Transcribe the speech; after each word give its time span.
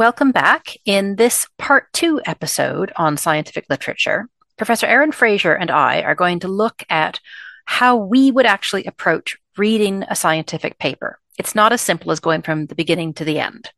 Welcome 0.00 0.32
back. 0.32 0.78
In 0.86 1.16
this 1.16 1.46
part 1.58 1.92
two 1.92 2.22
episode 2.24 2.90
on 2.96 3.18
scientific 3.18 3.66
literature, 3.68 4.30
Professor 4.56 4.86
Erin 4.86 5.12
Fraser 5.12 5.52
and 5.52 5.70
I 5.70 6.00
are 6.00 6.14
going 6.14 6.40
to 6.40 6.48
look 6.48 6.82
at 6.88 7.20
how 7.66 7.98
we 7.98 8.30
would 8.30 8.46
actually 8.46 8.86
approach 8.86 9.36
reading 9.58 10.04
a 10.08 10.16
scientific 10.16 10.78
paper. 10.78 11.18
It's 11.38 11.54
not 11.54 11.74
as 11.74 11.82
simple 11.82 12.12
as 12.12 12.18
going 12.18 12.40
from 12.40 12.64
the 12.64 12.74
beginning 12.74 13.12
to 13.12 13.26
the 13.26 13.40
end. 13.40 13.72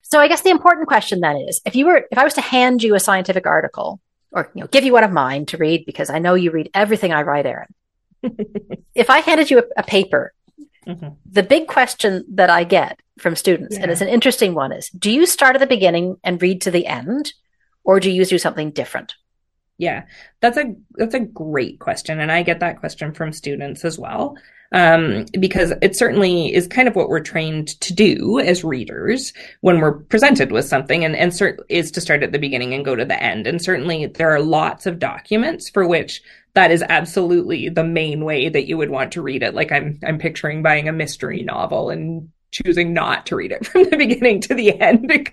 So 0.00 0.18
I 0.18 0.28
guess 0.28 0.40
the 0.40 0.48
important 0.48 0.88
question 0.88 1.20
then 1.20 1.36
is 1.46 1.60
if 1.66 1.76
you 1.76 1.84
were 1.84 2.06
if 2.10 2.16
I 2.16 2.24
was 2.24 2.32
to 2.34 2.40
hand 2.40 2.82
you 2.82 2.94
a 2.94 2.98
scientific 2.98 3.46
article 3.46 4.00
or 4.32 4.50
you 4.54 4.62
know 4.62 4.68
give 4.68 4.84
you 4.84 4.94
one 4.94 5.04
of 5.04 5.12
mine 5.12 5.44
to 5.44 5.58
read 5.58 5.84
because 5.84 6.08
I 6.08 6.20
know 6.20 6.32
you 6.32 6.52
read 6.52 6.70
everything 6.72 7.12
I 7.12 7.20
write, 7.20 7.44
Erin. 7.44 7.74
if 8.94 9.10
I 9.10 9.18
handed 9.18 9.50
you 9.50 9.58
a, 9.58 9.64
a 9.76 9.82
paper, 9.82 10.32
mm-hmm. 10.86 11.08
the 11.30 11.42
big 11.42 11.66
question 11.66 12.24
that 12.34 12.50
I 12.50 12.64
get 12.64 13.00
from 13.18 13.36
students, 13.36 13.76
yeah. 13.76 13.82
and 13.82 13.90
it's 13.90 14.00
an 14.00 14.08
interesting 14.08 14.54
one, 14.54 14.72
is 14.72 14.88
do 14.90 15.10
you 15.10 15.26
start 15.26 15.56
at 15.56 15.60
the 15.60 15.66
beginning 15.66 16.16
and 16.22 16.40
read 16.40 16.62
to 16.62 16.70
the 16.70 16.86
end, 16.86 17.32
or 17.84 18.00
do 18.00 18.10
you 18.10 18.24
do 18.24 18.38
something 18.38 18.70
different? 18.70 19.14
Yeah, 19.78 20.04
that's 20.40 20.56
a 20.56 20.74
that's 20.94 21.14
a 21.14 21.20
great 21.20 21.78
question, 21.80 22.20
and 22.20 22.32
I 22.32 22.42
get 22.42 22.60
that 22.60 22.80
question 22.80 23.12
from 23.12 23.32
students 23.32 23.84
as 23.84 23.98
well 23.98 24.36
um, 24.72 25.26
because 25.38 25.72
it 25.82 25.96
certainly 25.96 26.54
is 26.54 26.66
kind 26.66 26.88
of 26.88 26.96
what 26.96 27.08
we're 27.08 27.20
trained 27.20 27.68
to 27.80 27.94
do 27.94 28.38
as 28.40 28.64
readers 28.64 29.32
when 29.60 29.80
we're 29.80 29.98
presented 29.98 30.52
with 30.52 30.64
something, 30.64 31.04
and 31.04 31.16
and 31.16 31.32
cert- 31.32 31.58
is 31.68 31.90
to 31.92 32.00
start 32.00 32.22
at 32.22 32.32
the 32.32 32.38
beginning 32.38 32.74
and 32.74 32.84
go 32.84 32.96
to 32.96 33.04
the 33.04 33.22
end. 33.22 33.46
And 33.46 33.62
certainly 33.62 34.06
there 34.06 34.30
are 34.30 34.40
lots 34.40 34.86
of 34.86 34.98
documents 34.98 35.70
for 35.70 35.86
which 35.86 36.22
that 36.54 36.70
is 36.70 36.82
absolutely 36.88 37.68
the 37.68 37.84
main 37.84 38.24
way 38.24 38.48
that 38.48 38.66
you 38.66 38.78
would 38.78 38.90
want 38.90 39.12
to 39.12 39.22
read 39.22 39.42
it. 39.42 39.54
Like 39.54 39.70
I'm 39.70 40.00
I'm 40.04 40.18
picturing 40.18 40.62
buying 40.62 40.88
a 40.88 40.92
mystery 40.92 41.42
novel 41.42 41.90
and 41.90 42.30
choosing 42.50 42.94
not 42.94 43.26
to 43.26 43.36
read 43.36 43.52
it 43.52 43.66
from 43.66 43.84
the 43.84 43.96
beginning 43.96 44.40
to 44.40 44.54
the 44.54 44.80
end. 44.80 45.30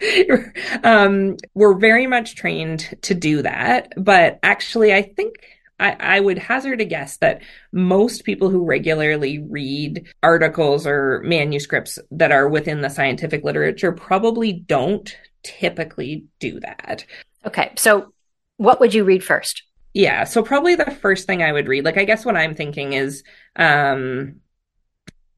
um, 0.84 1.38
we're 1.54 1.78
very 1.78 2.08
much 2.08 2.36
trained 2.36 2.98
to 3.04 3.14
do 3.14 3.42
that, 3.42 3.94
but 3.98 4.39
actually, 4.44 4.94
I 4.94 5.02
think 5.02 5.36
I, 5.80 5.96
I, 6.00 6.20
would 6.20 6.38
hazard 6.38 6.82
a 6.82 6.86
guess 6.86 7.18
that 7.18 7.42
most 7.72 8.24
people 8.24 8.50
who 8.50 8.64
regularly 8.64 9.40
read 9.40 10.08
articles 10.22 10.86
or 10.86 11.22
manuscripts 11.26 12.00
that 12.12 12.32
are 12.32 12.48
within 12.48 12.82
the 12.82 12.90
scientific 12.90 13.44
literature 13.44 13.92
probably 13.92 14.54
don't 14.54 15.16
typically 15.42 16.26
do 16.40 16.60
that. 16.60 17.06
Okay, 17.46 17.72
so 17.76 18.14
what 18.58 18.80
would 18.80 18.94
you 18.94 19.04
read 19.04 19.24
first? 19.24 19.64
Yeah, 19.94 20.24
so 20.24 20.44
probably 20.44 20.76
the 20.76 20.92
first 20.92 21.28
thing 21.28 21.44
I 21.44 21.52
would 21.52 21.68
read, 21.68 21.86
like 21.86 21.98
I 21.98 22.06
guess 22.06 22.26
what 22.26 22.38
I'm 22.38 22.56
thinking 22.56 22.94
is 22.94 23.24
um 23.56 24.36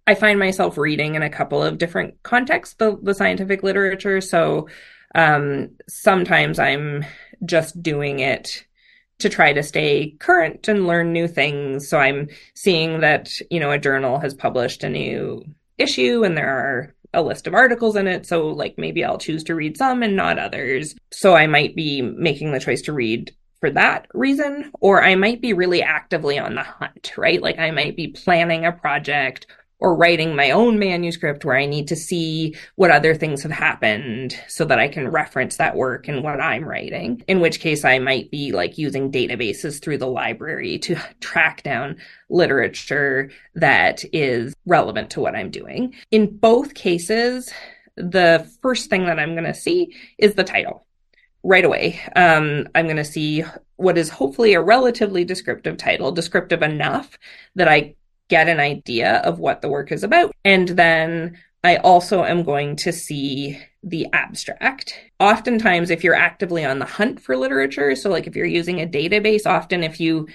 I 0.07 0.15
find 0.15 0.37
myself 0.37 0.77
reading 0.77 1.15
in 1.15 1.23
a 1.23 1.29
couple 1.29 1.63
of 1.63 1.77
different 1.77 2.21
contexts 2.21 2.75
the, 2.75 2.97
the 3.01 3.15
scientific 3.15 3.63
literature. 3.63 4.21
So 4.21 4.67
um, 5.15 5.71
sometimes 5.87 6.59
I'm 6.59 7.05
just 7.43 7.81
doing 7.81 8.19
it 8.19 8.65
to 9.19 9.29
try 9.29 9.53
to 9.53 9.63
stay 9.63 10.15
current 10.19 10.67
and 10.67 10.87
learn 10.87 11.13
new 11.13 11.27
things. 11.27 11.87
So 11.87 11.97
I'm 11.97 12.27
seeing 12.53 12.99
that, 12.99 13.31
you 13.49 13.59
know, 13.59 13.71
a 13.71 13.79
journal 13.79 14.19
has 14.19 14.33
published 14.33 14.83
a 14.83 14.89
new 14.89 15.43
issue 15.77 16.23
and 16.23 16.37
there 16.37 16.49
are 16.49 16.95
a 17.13 17.21
list 17.21 17.47
of 17.47 17.53
articles 17.53 17.95
in 17.95 18.07
it. 18.07 18.25
So 18.25 18.47
like 18.47 18.75
maybe 18.77 19.03
I'll 19.03 19.17
choose 19.17 19.43
to 19.45 19.55
read 19.55 19.77
some 19.77 20.03
and 20.03 20.15
not 20.15 20.37
others. 20.37 20.95
So 21.11 21.35
I 21.35 21.47
might 21.47 21.75
be 21.75 22.01
making 22.01 22.51
the 22.51 22.59
choice 22.59 22.81
to 22.83 22.93
read 22.93 23.31
for 23.61 23.69
that 23.71 24.07
reason, 24.13 24.71
or 24.81 25.01
I 25.01 25.15
might 25.15 25.41
be 25.41 25.53
really 25.53 25.81
actively 25.81 26.37
on 26.37 26.55
the 26.55 26.63
hunt, 26.63 27.13
right? 27.17 27.41
Like 27.41 27.57
I 27.57 27.71
might 27.71 27.95
be 27.95 28.09
planning 28.09 28.65
a 28.65 28.73
project 28.73 29.47
or 29.79 29.95
writing 29.95 30.35
my 30.35 30.51
own 30.51 30.79
manuscript 30.79 31.43
where 31.43 31.57
I 31.57 31.65
need 31.65 31.87
to 31.89 31.95
see 31.95 32.55
what 32.75 32.91
other 32.91 33.13
things 33.13 33.43
have 33.43 33.51
happened 33.51 34.39
so 34.47 34.65
that 34.65 34.79
I 34.79 34.87
can 34.87 35.09
reference 35.09 35.57
that 35.57 35.75
work 35.75 36.07
in 36.07 36.23
what 36.23 36.39
I'm 36.39 36.63
writing. 36.63 37.23
In 37.27 37.39
which 37.39 37.59
case 37.59 37.83
I 37.83 37.99
might 37.99 38.31
be 38.31 38.51
like 38.51 38.77
using 38.77 39.11
databases 39.11 39.81
through 39.81 39.97
the 39.97 40.07
library 40.07 40.79
to 40.79 40.95
track 41.19 41.63
down 41.63 41.97
literature 42.29 43.31
that 43.55 44.03
is 44.13 44.55
relevant 44.65 45.09
to 45.11 45.21
what 45.21 45.35
I'm 45.35 45.51
doing. 45.51 45.93
In 46.11 46.37
both 46.37 46.73
cases, 46.73 47.51
the 47.95 48.49
first 48.61 48.89
thing 48.89 49.05
that 49.05 49.19
I'm 49.19 49.33
going 49.33 49.45
to 49.45 49.53
see 49.53 49.95
is 50.17 50.35
the 50.35 50.43
title 50.43 50.85
right 51.43 51.63
away. 51.63 52.01
Um, 52.15 52.67
I'm 52.73 52.85
going 52.85 52.97
to 52.97 53.05
see 53.05 53.43
what 53.75 53.97
is 53.97 54.09
hopefully 54.09 54.53
a 54.53 54.61
relatively 54.61 55.23
descriptive 55.23 55.77
title, 55.77 56.11
descriptive 56.11 56.63
enough 56.63 57.19
that 57.53 57.67
I 57.67 57.95
get 58.29 58.47
an 58.49 58.59
idea 58.59 59.17
of 59.17 59.39
what 59.39 59.61
the 59.61 59.69
work 59.69 59.91
is 59.91 60.03
about. 60.03 60.33
And 60.43 60.69
then 60.69 61.37
I 61.63 61.77
also 61.77 62.23
am 62.23 62.43
going 62.43 62.75
to 62.77 62.91
see 62.91 63.59
the 63.83 64.07
abstract. 64.13 64.99
Oftentimes, 65.19 65.89
if 65.89 66.03
you're 66.03 66.15
actively 66.15 66.65
on 66.65 66.79
the 66.79 66.85
hunt 66.85 67.19
for 67.19 67.37
literature, 67.37 67.95
so 67.95 68.09
like 68.09 68.27
if 68.27 68.35
you're 68.35 68.45
using 68.45 68.81
a 68.81 68.87
database, 68.87 69.45
often 69.45 69.83
if 69.83 69.99
you 69.99 70.27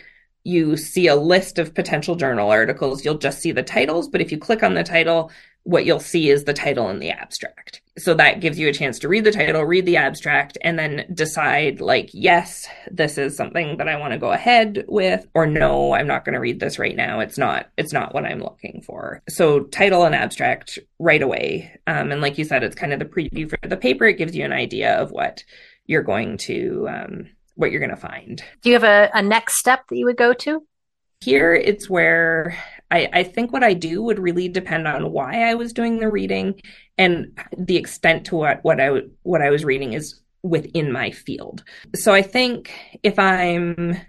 you 0.43 0.77
see 0.77 1.07
a 1.07 1.15
list 1.15 1.59
of 1.59 1.75
potential 1.75 2.17
journal 2.17 2.51
articles, 2.51 3.05
you'll 3.05 3.19
just 3.19 3.41
see 3.41 3.53
the 3.53 3.63
titles. 3.63 4.09
But 4.09 4.23
if 4.23 4.33
you 4.33 4.39
click 4.39 4.63
on 4.63 4.75
the 4.75 4.83
title, 4.83 5.31
what 5.65 5.85
you'll 5.85 6.01
see 6.01 6.31
is 6.31 6.45
the 6.45 6.55
title 6.55 6.89
and 6.89 7.03
the 7.03 7.11
abstract. 7.11 7.83
So 7.99 8.15
that 8.15 8.41
gives 8.41 8.59
you 8.59 8.69
a 8.69 8.73
chance 8.73 8.99
to 9.01 9.09
read 9.09 9.25
the 9.25 9.33
title, 9.33 9.63
read 9.63 9.85
the 9.85 9.99
abstract, 9.99 10.57
and 10.63 10.79
then 10.79 11.07
decide 11.13 11.81
like, 11.81 12.09
yes, 12.15 12.67
this 12.91 13.19
is 13.19 13.37
something 13.37 13.77
that 13.77 13.89
I 13.89 13.97
want 13.97 14.13
to 14.13 14.19
go 14.19 14.31
ahead 14.31 14.85
with, 14.89 15.27
or 15.35 15.47
no, 15.47 15.93
I'm 15.93 16.07
not 16.07 16.25
going 16.25 16.33
to 16.33 16.41
read 16.41 16.61
this 16.61 16.79
right 16.79 16.97
now. 16.97 17.21
It's 17.21 17.37
not, 17.37 17.69
it's 17.77 17.93
not 17.93 18.15
what 18.15 18.25
I'm 18.25 18.43
looking 18.43 18.83
for. 18.87 19.23
So 19.29 19.61
title 19.61 20.05
and 20.05 20.15
abstract 20.15 20.79
right 20.99 21.21
away. 21.21 21.79
Um, 21.87 22.11
and 22.11 22.23
like 22.23 22.39
you 22.39 22.45
said, 22.45 22.63
it's 22.63 22.77
kind 22.77 22.95
of 22.95 22.99
the 22.99 23.05
preview 23.05 23.51
for 23.51 23.59
the 23.69 23.77
paper. 23.77 24.07
It 24.07 24.19
gives 24.19 24.35
you 24.35 24.45
an 24.45 24.53
idea 24.53 24.95
of 24.95 25.11
what 25.11 25.45
you're 25.85 26.03
going 26.03 26.39
to, 26.39 26.89
um, 26.89 27.27
what 27.55 27.71
you're 27.71 27.81
going 27.81 27.91
to 27.91 27.97
find. 27.97 28.43
Do 28.63 28.71
you 28.71 28.75
have 28.77 28.85
a, 28.85 29.11
a 29.13 29.23
next 29.23 29.57
step 29.57 29.89
that 29.89 29.97
you 29.97 30.07
would 30.07 30.17
go 30.17 30.33
to? 30.33 30.65
Here, 31.21 31.55
it's 31.55 31.91
where 31.91 32.57
I, 32.91 33.09
I 33.13 33.23
think 33.23 33.53
what 33.53 33.63
I 33.63 33.75
do 33.75 34.03
would 34.03 34.19
really 34.19 34.49
depend 34.49 34.89
on 34.89 35.13
why 35.13 35.49
I 35.49 35.55
was 35.55 35.73
doing 35.73 35.99
the 35.99 36.11
reading 36.11 36.61
and 36.99 37.39
the 37.57 37.77
extent 37.77 38.27
to 38.27 38.37
what 38.37 38.63
what 38.63 38.81
I 38.81 39.03
what 39.23 39.43
I 39.43 39.51
was 39.51 39.65
reading 39.65 39.93
is 39.93 40.21
within 40.43 40.91
my 40.91 41.11
field. 41.11 41.63
So 41.95 42.13
I 42.13 42.23
think 42.23 42.73
if 43.03 43.19
I'm 43.19 44.01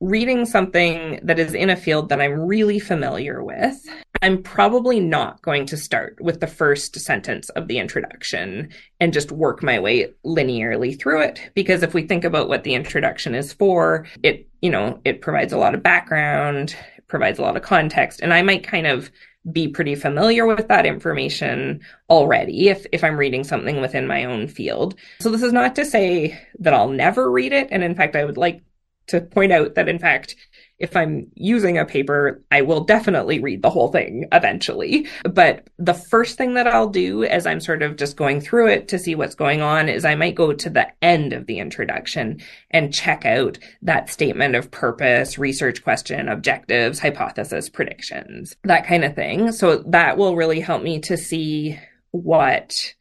reading 0.00 0.44
something 0.44 1.20
that 1.22 1.38
is 1.38 1.54
in 1.54 1.70
a 1.70 1.76
field 1.76 2.10
that 2.10 2.20
I'm 2.20 2.40
really 2.40 2.78
familiar 2.78 3.42
with, 3.42 3.76
I'm 4.22 4.42
probably 4.42 5.00
not 5.00 5.40
going 5.42 5.66
to 5.66 5.76
start 5.76 6.18
with 6.20 6.40
the 6.40 6.46
first 6.46 6.98
sentence 6.98 7.48
of 7.50 7.68
the 7.68 7.78
introduction 7.78 8.70
and 9.00 9.12
just 9.12 9.32
work 9.32 9.62
my 9.62 9.78
way 9.78 10.08
linearly 10.24 10.98
through 10.98 11.22
it. 11.22 11.50
Because 11.54 11.82
if 11.82 11.94
we 11.94 12.06
think 12.06 12.24
about 12.24 12.48
what 12.48 12.64
the 12.64 12.74
introduction 12.74 13.34
is 13.34 13.52
for, 13.52 14.06
it, 14.22 14.48
you 14.60 14.70
know, 14.70 15.00
it 15.04 15.22
provides 15.22 15.52
a 15.52 15.58
lot 15.58 15.74
of 15.74 15.82
background, 15.82 16.76
provides 17.08 17.38
a 17.38 17.42
lot 17.42 17.56
of 17.56 17.62
context. 17.62 18.20
And 18.20 18.32
I 18.34 18.42
might 18.42 18.64
kind 18.64 18.86
of 18.86 19.10
be 19.52 19.68
pretty 19.68 19.94
familiar 19.94 20.46
with 20.46 20.68
that 20.68 20.86
information 20.86 21.80
already 22.10 22.68
if, 22.68 22.84
if 22.92 23.04
I'm 23.04 23.16
reading 23.16 23.44
something 23.44 23.80
within 23.80 24.06
my 24.06 24.24
own 24.24 24.48
field. 24.48 24.96
So 25.20 25.30
this 25.30 25.42
is 25.42 25.52
not 25.52 25.76
to 25.76 25.84
say 25.84 26.40
that 26.58 26.74
I'll 26.74 26.88
never 26.88 27.30
read 27.30 27.52
it. 27.52 27.68
And 27.70 27.84
in 27.84 27.94
fact, 27.94 28.16
I 28.16 28.24
would 28.24 28.36
like 28.36 28.62
to 29.08 29.20
point 29.20 29.52
out 29.52 29.76
that 29.76 29.88
in 29.88 29.98
fact, 29.98 30.34
if 30.78 30.94
I'm 30.94 31.30
using 31.34 31.78
a 31.78 31.86
paper, 31.86 32.42
I 32.50 32.60
will 32.60 32.84
definitely 32.84 33.40
read 33.40 33.62
the 33.62 33.70
whole 33.70 33.90
thing 33.90 34.26
eventually. 34.32 35.08
But 35.24 35.68
the 35.78 35.94
first 35.94 36.36
thing 36.36 36.54
that 36.54 36.66
I'll 36.66 36.88
do 36.88 37.24
as 37.24 37.46
I'm 37.46 37.60
sort 37.60 37.82
of 37.82 37.96
just 37.96 38.16
going 38.16 38.40
through 38.40 38.68
it 38.68 38.88
to 38.88 38.98
see 38.98 39.14
what's 39.14 39.34
going 39.34 39.62
on 39.62 39.88
is 39.88 40.04
I 40.04 40.14
might 40.14 40.34
go 40.34 40.52
to 40.52 40.70
the 40.70 40.86
end 41.00 41.32
of 41.32 41.46
the 41.46 41.58
introduction 41.58 42.40
and 42.70 42.92
check 42.92 43.24
out 43.24 43.58
that 43.82 44.10
statement 44.10 44.54
of 44.54 44.70
purpose, 44.70 45.38
research 45.38 45.82
question, 45.82 46.28
objectives, 46.28 46.98
hypothesis, 46.98 47.70
predictions, 47.70 48.54
that 48.64 48.86
kind 48.86 49.04
of 49.04 49.14
thing. 49.14 49.52
So 49.52 49.78
that 49.88 50.18
will 50.18 50.36
really 50.36 50.60
help 50.60 50.82
me 50.82 51.00
to 51.00 51.16
see 51.16 51.78
what 52.10 52.94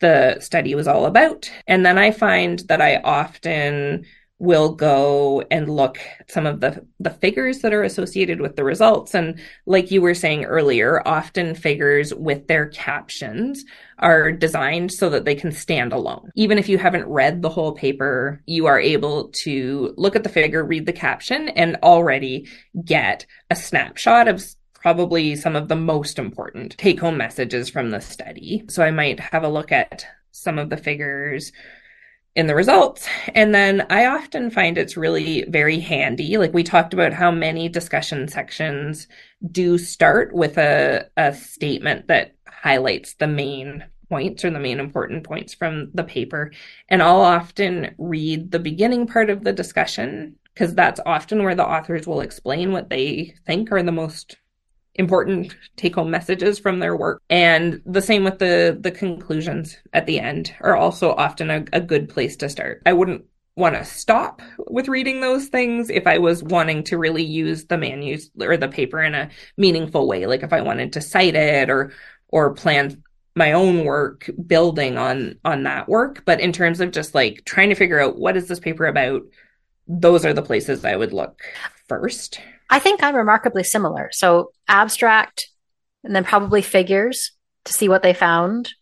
the 0.00 0.38
study 0.40 0.74
was 0.74 0.88
all 0.88 1.06
about. 1.06 1.50
And 1.66 1.86
then 1.86 1.96
I 1.96 2.10
find 2.10 2.58
that 2.68 2.82
I 2.82 2.96
often 2.96 4.04
will 4.42 4.74
go 4.74 5.40
and 5.52 5.70
look 5.70 5.98
at 6.18 6.28
some 6.28 6.46
of 6.46 6.58
the 6.58 6.84
the 6.98 7.10
figures 7.10 7.60
that 7.60 7.72
are 7.72 7.84
associated 7.84 8.40
with 8.40 8.56
the 8.56 8.64
results. 8.64 9.14
And 9.14 9.40
like 9.66 9.92
you 9.92 10.02
were 10.02 10.16
saying 10.16 10.46
earlier 10.46 11.00
often 11.06 11.54
figures 11.54 12.12
with 12.12 12.48
their 12.48 12.66
captions 12.66 13.64
are 14.00 14.32
designed 14.32 14.90
so 14.90 15.08
that 15.10 15.24
they 15.24 15.36
can 15.36 15.52
stand 15.52 15.92
alone. 15.92 16.28
Even 16.34 16.58
if 16.58 16.68
you 16.68 16.76
haven't 16.76 17.06
read 17.06 17.40
the 17.40 17.48
whole 17.48 17.72
paper 17.72 18.42
you 18.46 18.66
are 18.66 18.80
able 18.80 19.28
to 19.44 19.94
look 19.96 20.16
at 20.16 20.24
the 20.24 20.28
figure 20.28 20.64
read 20.64 20.86
the 20.86 20.92
caption 20.92 21.48
and 21.50 21.76
already 21.84 22.48
get 22.84 23.24
a 23.48 23.54
snapshot 23.54 24.26
of 24.26 24.44
probably 24.74 25.36
some 25.36 25.54
of 25.54 25.68
the 25.68 25.76
most 25.76 26.18
important 26.18 26.76
take 26.78 26.98
home 26.98 27.16
messages 27.16 27.70
from 27.70 27.90
the 27.90 28.00
study. 28.00 28.64
So 28.68 28.82
i 28.82 28.90
might 28.90 29.20
have 29.20 29.44
a 29.44 29.48
look 29.48 29.70
at 29.70 30.04
some 30.32 30.58
of 30.58 30.68
the 30.68 30.76
figures 30.76 31.52
in 32.34 32.46
the 32.46 32.54
results. 32.54 33.06
And 33.34 33.54
then 33.54 33.86
I 33.90 34.06
often 34.06 34.50
find 34.50 34.78
it's 34.78 34.96
really 34.96 35.44
very 35.48 35.78
handy. 35.80 36.38
Like 36.38 36.54
we 36.54 36.62
talked 36.62 36.94
about 36.94 37.12
how 37.12 37.30
many 37.30 37.68
discussion 37.68 38.26
sections 38.28 39.06
do 39.50 39.76
start 39.76 40.32
with 40.34 40.56
a, 40.56 41.08
a 41.16 41.34
statement 41.34 42.08
that 42.08 42.34
highlights 42.46 43.14
the 43.14 43.26
main 43.26 43.84
points 44.08 44.44
or 44.44 44.50
the 44.50 44.58
main 44.58 44.80
important 44.80 45.24
points 45.24 45.54
from 45.54 45.90
the 45.94 46.04
paper. 46.04 46.52
And 46.88 47.02
I'll 47.02 47.20
often 47.20 47.94
read 47.98 48.50
the 48.50 48.58
beginning 48.58 49.06
part 49.06 49.30
of 49.30 49.44
the 49.44 49.52
discussion 49.52 50.36
because 50.54 50.74
that's 50.74 51.00
often 51.06 51.42
where 51.42 51.54
the 51.54 51.66
authors 51.66 52.06
will 52.06 52.20
explain 52.20 52.72
what 52.72 52.90
they 52.90 53.34
think 53.46 53.72
are 53.72 53.82
the 53.82 53.92
most 53.92 54.36
important 54.96 55.56
take 55.76 55.94
home 55.94 56.10
messages 56.10 56.58
from 56.58 56.78
their 56.78 56.96
work 56.96 57.22
and 57.30 57.80
the 57.86 58.02
same 58.02 58.24
with 58.24 58.38
the 58.38 58.76
the 58.80 58.90
conclusions 58.90 59.78
at 59.94 60.04
the 60.06 60.20
end 60.20 60.54
are 60.60 60.76
also 60.76 61.12
often 61.14 61.50
a, 61.50 61.64
a 61.72 61.80
good 61.80 62.08
place 62.10 62.36
to 62.36 62.48
start 62.48 62.82
i 62.84 62.92
wouldn't 62.92 63.24
want 63.56 63.74
to 63.74 63.84
stop 63.84 64.40
with 64.58 64.88
reading 64.88 65.20
those 65.20 65.48
things 65.48 65.90
if 65.90 66.06
I 66.06 66.18
was 66.18 66.42
wanting 66.42 66.84
to 66.84 66.96
really 66.96 67.22
use 67.22 67.66
the 67.66 67.76
manus 67.76 68.30
or 68.40 68.56
the 68.56 68.68
paper 68.68 69.02
in 69.02 69.14
a 69.14 69.30
meaningful 69.56 70.08
way. 70.08 70.26
Like 70.26 70.42
if 70.42 70.52
I 70.52 70.62
wanted 70.62 70.94
to 70.94 71.00
cite 71.00 71.34
it 71.34 71.68
or 71.68 71.92
or 72.28 72.54
plan 72.54 73.02
my 73.34 73.52
own 73.52 73.84
work 73.84 74.28
building 74.46 74.96
on 74.96 75.38
on 75.44 75.64
that 75.64 75.88
work. 75.88 76.22
But 76.24 76.40
in 76.40 76.52
terms 76.52 76.80
of 76.80 76.92
just 76.92 77.14
like 77.14 77.42
trying 77.44 77.68
to 77.68 77.74
figure 77.74 78.00
out 78.00 78.18
what 78.18 78.36
is 78.36 78.48
this 78.48 78.60
paper 78.60 78.86
about, 78.86 79.22
those 79.86 80.24
are 80.24 80.32
the 80.32 80.42
places 80.42 80.84
I 80.84 80.96
would 80.96 81.12
look 81.12 81.42
first. 81.88 82.40
I 82.72 82.80
think 82.80 83.02
I'm 83.02 83.14
remarkably 83.14 83.62
similar. 83.62 84.10
So 84.12 84.50
abstract 84.66 85.48
and 86.02 86.16
then 86.16 86.24
probably 86.24 86.62
figures 86.62 87.30
to 87.66 87.72
see 87.72 87.88
what 87.88 88.02
they 88.02 88.14
found 88.14 88.72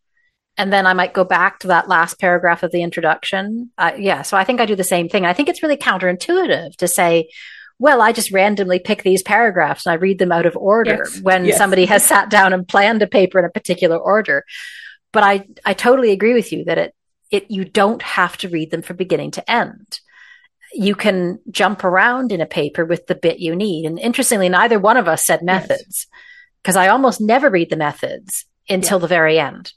and 0.61 0.71
then 0.71 0.87
I 0.87 0.93
might 0.93 1.15
go 1.15 1.25
back 1.25 1.61
to 1.61 1.69
that 1.69 1.89
last 1.89 2.19
paragraph 2.19 2.63
of 2.63 2.71
the 2.71 2.83
introduction. 2.83 3.71
Uh, 3.79 3.93
yeah, 3.97 4.21
so 4.21 4.37
I 4.37 4.45
think 4.45 4.61
I 4.61 4.67
do 4.67 4.77
the 4.77 4.85
same 4.85 5.09
thing. 5.09 5.25
I 5.25 5.33
think 5.33 5.49
it's 5.49 5.63
really 5.63 5.79
counterintuitive 5.79 6.77
to 6.77 6.87
say, 6.87 7.31
well, 7.79 8.03
I 8.03 8.13
just 8.13 8.31
randomly 8.31 8.79
pick 8.79 9.03
these 9.03 9.23
paragraphs 9.23 9.87
and 9.87 9.95
I 9.95 9.97
read 9.97 10.19
them 10.19 10.33
out 10.33 10.45
of 10.45 10.59
order 10.59 11.05
yes, 11.07 11.21
when 11.23 11.47
yes. 11.47 11.57
somebody 11.57 11.87
has 11.87 12.05
sat 12.05 12.29
down 12.29 12.53
and 12.53 12.69
planned 12.69 13.01
a 13.01 13.07
paper 13.07 13.39
in 13.39 13.47
a 13.47 13.51
particular 13.51 13.97
order. 13.97 14.45
But 15.13 15.23
I, 15.23 15.47
I 15.65 15.73
totally 15.73 16.11
agree 16.11 16.35
with 16.35 16.53
you 16.53 16.65
that 16.65 16.77
it, 16.77 16.95
it, 17.31 17.51
you 17.51 17.65
don't 17.65 18.03
have 18.03 18.37
to 18.39 18.51
read 18.51 18.71
them 18.71 18.83
from 18.83 18.99
beginning 18.99 19.31
to 19.33 19.51
end. 19.51 20.01
You 20.73 20.95
can 20.95 21.39
jump 21.51 21.85
around 21.85 22.33
in 22.33 22.41
a 22.41 22.47
paper 22.47 22.85
with 22.85 23.07
the 23.07 23.15
bit 23.15 23.41
you 23.41 23.57
need. 23.57 23.87
And 23.87 23.99
interestingly, 23.99 24.49
neither 24.49 24.79
one 24.79 24.97
of 24.97 25.09
us 25.09 25.25
said 25.25 25.43
methods 25.43 26.07
because 26.63 26.77
yes. 26.77 26.85
I 26.85 26.89
almost 26.89 27.21
never 27.21 27.51
read 27.51 27.71
the 27.71 27.77
methods 27.77 28.45
until 28.69 28.99
yeah. 28.99 29.03
the 29.03 29.09
very 29.09 29.39
end. 29.39 29.73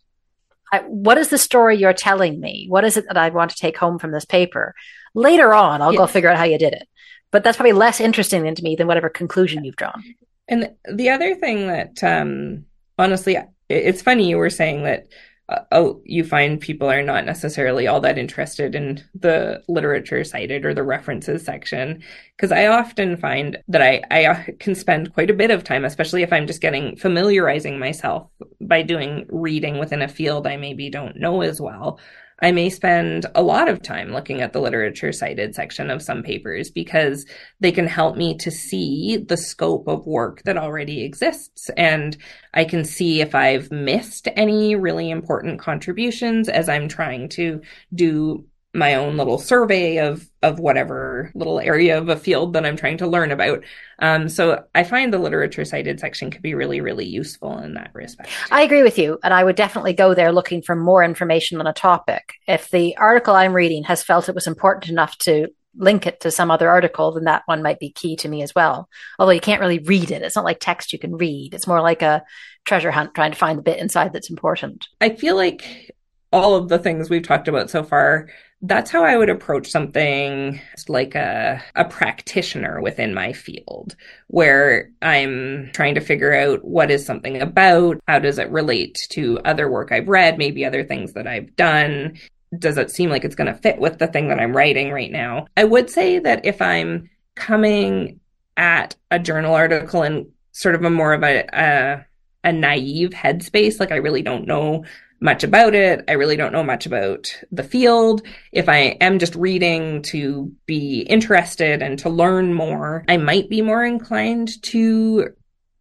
I, 0.71 0.79
what 0.79 1.17
is 1.17 1.29
the 1.29 1.37
story 1.37 1.77
you're 1.77 1.93
telling 1.93 2.39
me? 2.39 2.65
What 2.67 2.83
is 2.83 2.97
it 2.97 3.05
that 3.07 3.17
I 3.17 3.29
want 3.29 3.51
to 3.51 3.57
take 3.57 3.77
home 3.77 3.99
from 3.99 4.11
this 4.11 4.25
paper? 4.25 4.73
Later 5.13 5.53
on, 5.53 5.81
I'll 5.81 5.95
go 5.95 6.07
figure 6.07 6.29
out 6.29 6.37
how 6.37 6.45
you 6.45 6.57
did 6.57 6.73
it. 6.73 6.87
But 7.31 7.43
that's 7.43 7.57
probably 7.57 7.73
less 7.73 7.99
interesting 7.99 8.53
to 8.53 8.63
me 8.63 8.75
than 8.75 8.87
whatever 8.87 9.09
conclusion 9.09 9.63
you've 9.63 9.75
drawn. 9.75 10.03
And 10.47 10.71
the 10.91 11.09
other 11.09 11.35
thing 11.35 11.67
that, 11.67 12.03
um, 12.03 12.65
honestly, 12.97 13.37
it's 13.69 14.01
funny 14.01 14.29
you 14.29 14.37
were 14.37 14.49
saying 14.49 14.83
that 14.83 15.07
uh, 15.49 15.59
oh, 15.73 16.01
you 16.05 16.23
find 16.23 16.61
people 16.61 16.89
are 16.89 17.03
not 17.03 17.25
necessarily 17.25 17.85
all 17.85 17.99
that 17.99 18.17
interested 18.17 18.75
in 18.75 19.03
the 19.13 19.61
literature 19.67 20.23
cited 20.23 20.65
or 20.65 20.73
the 20.73 20.83
references 20.83 21.43
section. 21.43 22.01
Because 22.35 22.51
I 22.51 22.67
often 22.67 23.17
find 23.17 23.57
that 23.67 23.81
I, 23.81 24.01
I 24.09 24.25
uh, 24.25 24.43
can 24.59 24.73
spend 24.73 25.13
quite 25.13 25.29
a 25.29 25.33
bit 25.33 25.51
of 25.51 25.63
time, 25.63 25.83
especially 25.83 26.23
if 26.23 26.31
I'm 26.31 26.47
just 26.47 26.61
getting 26.61 26.95
familiarizing 26.95 27.77
myself 27.77 28.29
by 28.61 28.83
doing 28.83 29.25
reading 29.29 29.79
within 29.79 30.01
a 30.01 30.07
field 30.07 30.47
I 30.47 30.55
maybe 30.55 30.89
don't 30.89 31.17
know 31.17 31.41
as 31.41 31.59
well. 31.59 31.99
I 32.43 32.51
may 32.51 32.69
spend 32.69 33.25
a 33.35 33.41
lot 33.41 33.69
of 33.69 33.81
time 33.81 34.11
looking 34.11 34.41
at 34.41 34.51
the 34.51 34.59
literature 34.59 35.13
cited 35.13 35.55
section 35.55 35.89
of 35.89 36.01
some 36.01 36.23
papers 36.23 36.69
because 36.69 37.25
they 37.61 37.71
can 37.71 37.87
help 37.87 38.17
me 38.17 38.35
to 38.39 38.51
see 38.51 39.15
the 39.15 39.37
scope 39.37 39.87
of 39.87 40.05
work 40.05 40.43
that 40.43 40.57
already 40.57 41.05
exists. 41.05 41.69
And 41.77 42.17
I 42.53 42.65
can 42.65 42.83
see 42.83 43.21
if 43.21 43.33
I've 43.33 43.71
missed 43.71 44.27
any 44.35 44.75
really 44.75 45.09
important 45.09 45.61
contributions 45.61 46.49
as 46.49 46.67
I'm 46.67 46.89
trying 46.89 47.29
to 47.29 47.61
do 47.95 48.43
my 48.73 48.95
own 48.95 49.17
little 49.17 49.37
survey 49.37 49.97
of 49.97 50.27
of 50.41 50.59
whatever 50.59 51.31
little 51.35 51.59
area 51.59 51.97
of 51.97 52.09
a 52.09 52.15
field 52.15 52.53
that 52.53 52.65
I'm 52.65 52.75
trying 52.75 52.97
to 52.97 53.07
learn 53.07 53.31
about. 53.31 53.63
Um, 53.99 54.27
so 54.27 54.63
I 54.73 54.83
find 54.83 55.13
the 55.13 55.19
literature 55.19 55.63
cited 55.63 55.99
section 55.99 56.31
could 56.31 56.41
be 56.41 56.55
really, 56.55 56.81
really 56.81 57.05
useful 57.05 57.57
in 57.59 57.75
that 57.75 57.91
respect. 57.93 58.29
I 58.51 58.63
agree 58.63 58.83
with 58.83 58.97
you, 58.97 59.19
and 59.23 59.33
I 59.33 59.43
would 59.43 59.55
definitely 59.55 59.93
go 59.93 60.13
there 60.13 60.31
looking 60.31 60.61
for 60.61 60.75
more 60.75 61.03
information 61.03 61.59
on 61.59 61.67
a 61.67 61.73
topic. 61.73 62.33
If 62.47 62.69
the 62.71 62.97
article 62.97 63.35
I'm 63.35 63.53
reading 63.53 63.83
has 63.83 64.03
felt 64.03 64.27
it 64.27 64.35
was 64.35 64.47
important 64.47 64.91
enough 64.91 65.17
to 65.19 65.47
link 65.75 66.05
it 66.05 66.19
to 66.21 66.31
some 66.31 66.51
other 66.51 66.69
article, 66.69 67.13
then 67.13 67.23
that 67.23 67.43
one 67.45 67.63
might 67.63 67.79
be 67.79 67.91
key 67.91 68.15
to 68.17 68.27
me 68.27 68.43
as 68.43 68.53
well. 68.53 68.89
Although 69.17 69.31
you 69.31 69.39
can't 69.39 69.61
really 69.61 69.79
read 69.79 70.11
it. 70.11 70.21
It's 70.21 70.35
not 70.35 70.45
like 70.45 70.59
text 70.59 70.93
you 70.93 70.99
can 70.99 71.15
read. 71.15 71.53
It's 71.53 71.67
more 71.67 71.81
like 71.81 72.01
a 72.01 72.23
treasure 72.65 72.91
hunt 72.91 73.15
trying 73.15 73.31
to 73.31 73.37
find 73.37 73.57
the 73.57 73.63
bit 73.63 73.79
inside 73.79 74.13
that's 74.13 74.29
important. 74.29 74.87
I 75.01 75.09
feel 75.09 75.35
like 75.35 75.95
all 76.31 76.55
of 76.55 76.69
the 76.69 76.79
things 76.79 77.09
we've 77.09 77.23
talked 77.23 77.47
about 77.47 77.69
so 77.69 77.83
far 77.83 78.27
that's 78.63 78.89
how 78.89 79.03
I 79.03 79.17
would 79.17 79.29
approach 79.29 79.69
something 79.69 80.59
like 80.87 81.15
a, 81.15 81.61
a 81.75 81.85
practitioner 81.85 82.81
within 82.81 83.13
my 83.13 83.33
field, 83.33 83.95
where 84.27 84.89
I'm 85.01 85.69
trying 85.73 85.95
to 85.95 86.01
figure 86.01 86.33
out 86.33 86.63
what 86.63 86.89
is 86.89 87.05
something 87.05 87.41
about, 87.41 87.99
how 88.07 88.19
does 88.19 88.39
it 88.39 88.49
relate 88.49 88.97
to 89.11 89.39
other 89.39 89.69
work 89.69 89.91
I've 89.91 90.07
read, 90.07 90.37
maybe 90.37 90.65
other 90.65 90.83
things 90.83 91.13
that 91.13 91.27
I've 91.27 91.55
done. 91.57 92.17
Does 92.57 92.77
it 92.77 92.89
seem 92.89 93.09
like 93.09 93.25
it's 93.25 93.35
going 93.35 93.53
to 93.53 93.59
fit 93.59 93.79
with 93.79 93.99
the 93.99 94.07
thing 94.07 94.29
that 94.29 94.39
I'm 94.39 94.55
writing 94.55 94.91
right 94.91 95.11
now? 95.11 95.47
I 95.57 95.65
would 95.65 95.89
say 95.89 96.19
that 96.19 96.45
if 96.45 96.61
I'm 96.61 97.09
coming 97.35 98.19
at 98.55 98.95
a 99.11 99.19
journal 99.19 99.55
article 99.55 100.03
in 100.03 100.31
sort 100.53 100.75
of 100.75 100.83
a 100.83 100.89
more 100.89 101.13
of 101.13 101.23
a, 101.23 101.45
a 101.51 102.05
a 102.43 102.51
naive 102.51 103.11
headspace. 103.11 103.79
Like 103.79 103.91
I 103.91 103.97
really 103.97 104.21
don't 104.21 104.47
know 104.47 104.85
much 105.23 105.43
about 105.43 105.73
it. 105.73 106.03
I 106.07 106.13
really 106.13 106.35
don't 106.35 106.51
know 106.51 106.63
much 106.63 106.85
about 106.85 107.33
the 107.49 107.63
field. 107.63 108.21
If 108.51 108.67
I 108.67 108.97
am 108.99 109.19
just 109.19 109.35
reading 109.35 110.01
to 110.03 110.51
be 110.65 111.01
interested 111.01 111.81
and 111.81 111.97
to 111.99 112.09
learn 112.09 112.53
more, 112.53 113.05
I 113.07 113.17
might 113.17 113.49
be 113.49 113.61
more 113.61 113.85
inclined 113.85 114.61
to 114.63 115.29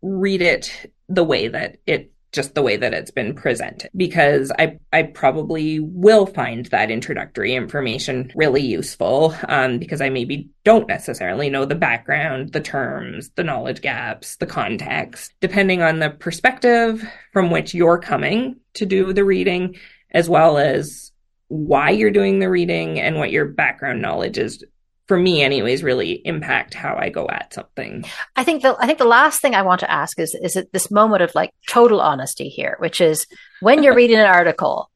read 0.00 0.42
it 0.42 0.92
the 1.08 1.24
way 1.24 1.48
that 1.48 1.78
it 1.86 2.11
just 2.32 2.54
the 2.54 2.62
way 2.62 2.76
that 2.78 2.94
it's 2.94 3.10
been 3.10 3.34
presented 3.34 3.90
because 3.94 4.50
I, 4.58 4.78
I 4.92 5.02
probably 5.02 5.80
will 5.80 6.24
find 6.24 6.64
that 6.66 6.90
introductory 6.90 7.54
information 7.54 8.32
really 8.34 8.62
useful 8.62 9.36
um, 9.48 9.78
because 9.78 10.00
I 10.00 10.08
maybe 10.08 10.48
don't 10.64 10.88
necessarily 10.88 11.50
know 11.50 11.66
the 11.66 11.74
background, 11.74 12.52
the 12.52 12.60
terms, 12.60 13.30
the 13.36 13.44
knowledge 13.44 13.82
gaps, 13.82 14.36
the 14.36 14.46
context, 14.46 15.34
depending 15.40 15.82
on 15.82 15.98
the 15.98 16.08
perspective 16.08 17.06
from 17.32 17.50
which 17.50 17.74
you're 17.74 17.98
coming 17.98 18.56
to 18.74 18.86
do 18.86 19.12
the 19.12 19.24
reading, 19.24 19.76
as 20.10 20.28
well 20.28 20.56
as 20.56 21.12
why 21.48 21.90
you're 21.90 22.10
doing 22.10 22.38
the 22.38 22.48
reading 22.48 22.98
and 22.98 23.18
what 23.18 23.30
your 23.30 23.44
background 23.44 24.00
knowledge 24.00 24.38
is 24.38 24.64
for 25.06 25.18
me 25.18 25.42
anyways 25.42 25.82
really 25.82 26.12
impact 26.24 26.74
how 26.74 26.96
i 26.96 27.08
go 27.08 27.28
at 27.28 27.52
something 27.52 28.04
i 28.36 28.44
think 28.44 28.62
the 28.62 28.76
i 28.78 28.86
think 28.86 28.98
the 28.98 29.04
last 29.04 29.40
thing 29.40 29.54
i 29.54 29.62
want 29.62 29.80
to 29.80 29.90
ask 29.90 30.18
is 30.18 30.34
is 30.42 30.56
it 30.56 30.72
this 30.72 30.90
moment 30.90 31.22
of 31.22 31.34
like 31.34 31.50
total 31.68 32.00
honesty 32.00 32.48
here 32.48 32.76
which 32.78 33.00
is 33.00 33.26
when 33.60 33.82
you're 33.82 33.94
reading 34.02 34.18
an 34.18 34.26
article 34.26 34.90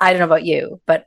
i 0.00 0.10
don't 0.10 0.20
know 0.20 0.26
about 0.26 0.44
you 0.44 0.80
but 0.86 1.06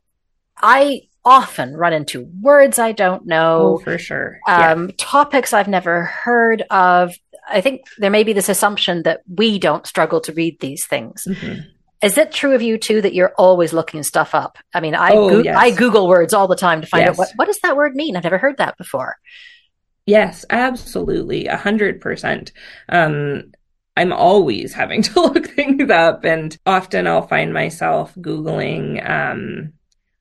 i 0.58 1.02
often 1.26 1.74
run 1.76 1.94
into 1.94 2.30
words 2.42 2.80
i 2.80 2.92
don't 2.92 3.26
know 3.26 3.78
oh, 3.80 3.84
for 3.84 3.98
sure 3.98 4.40
um, 4.48 4.88
yeah. 4.88 4.96
topics 4.98 5.54
i've 5.54 5.70
never 5.70 6.04
heard 6.04 6.64
of 6.70 7.14
i 7.48 7.62
think 7.62 7.82
there 7.98 8.10
may 8.10 8.24
be 8.24 8.34
this 8.34 8.50
assumption 8.50 9.04
that 9.04 9.22
we 9.28 9.58
don't 9.58 9.88
struggle 9.88 10.20
to 10.20 10.34
read 10.34 10.60
these 10.60 10.86
things 10.86 11.26
mm-hmm. 11.28 11.62
Is 12.04 12.18
it 12.18 12.34
true 12.34 12.54
of 12.54 12.62
you 12.62 12.78
too 12.78 13.02
that 13.02 13.14
you're 13.14 13.34
always 13.38 13.72
looking 13.72 14.04
stuff 14.04 14.36
up? 14.36 14.58
I 14.74 14.82
mean, 14.82 14.94
I 14.94 15.12
oh, 15.12 15.30
go- 15.30 15.40
yes. 15.40 15.56
I 15.58 15.72
Google 15.72 16.08
words 16.08 16.34
all 16.34 16.48
the 16.48 16.56
time 16.56 16.82
to 16.82 16.88
find 16.88 17.06
yes. 17.06 17.12
out 17.12 17.18
what 17.18 17.30
what 17.36 17.46
does 17.46 17.60
that 17.60 17.78
word 17.78 17.96
mean. 17.96 18.18
I've 18.18 18.24
never 18.24 18.38
heard 18.38 18.58
that 18.58 18.78
before. 18.78 19.18
Yes, 20.06 20.44
absolutely, 20.50 21.48
a 21.48 21.56
hundred 21.56 22.02
percent. 22.02 22.52
Um, 22.90 23.54
I'm 23.96 24.12
always 24.12 24.74
having 24.74 25.02
to 25.04 25.22
look 25.22 25.48
things 25.48 25.90
up, 25.90 26.26
and 26.26 26.58
often 26.66 27.08
I'll 27.08 27.28
find 27.28 27.54
myself 27.54 28.14
googling 28.16 29.10
um, 29.10 29.74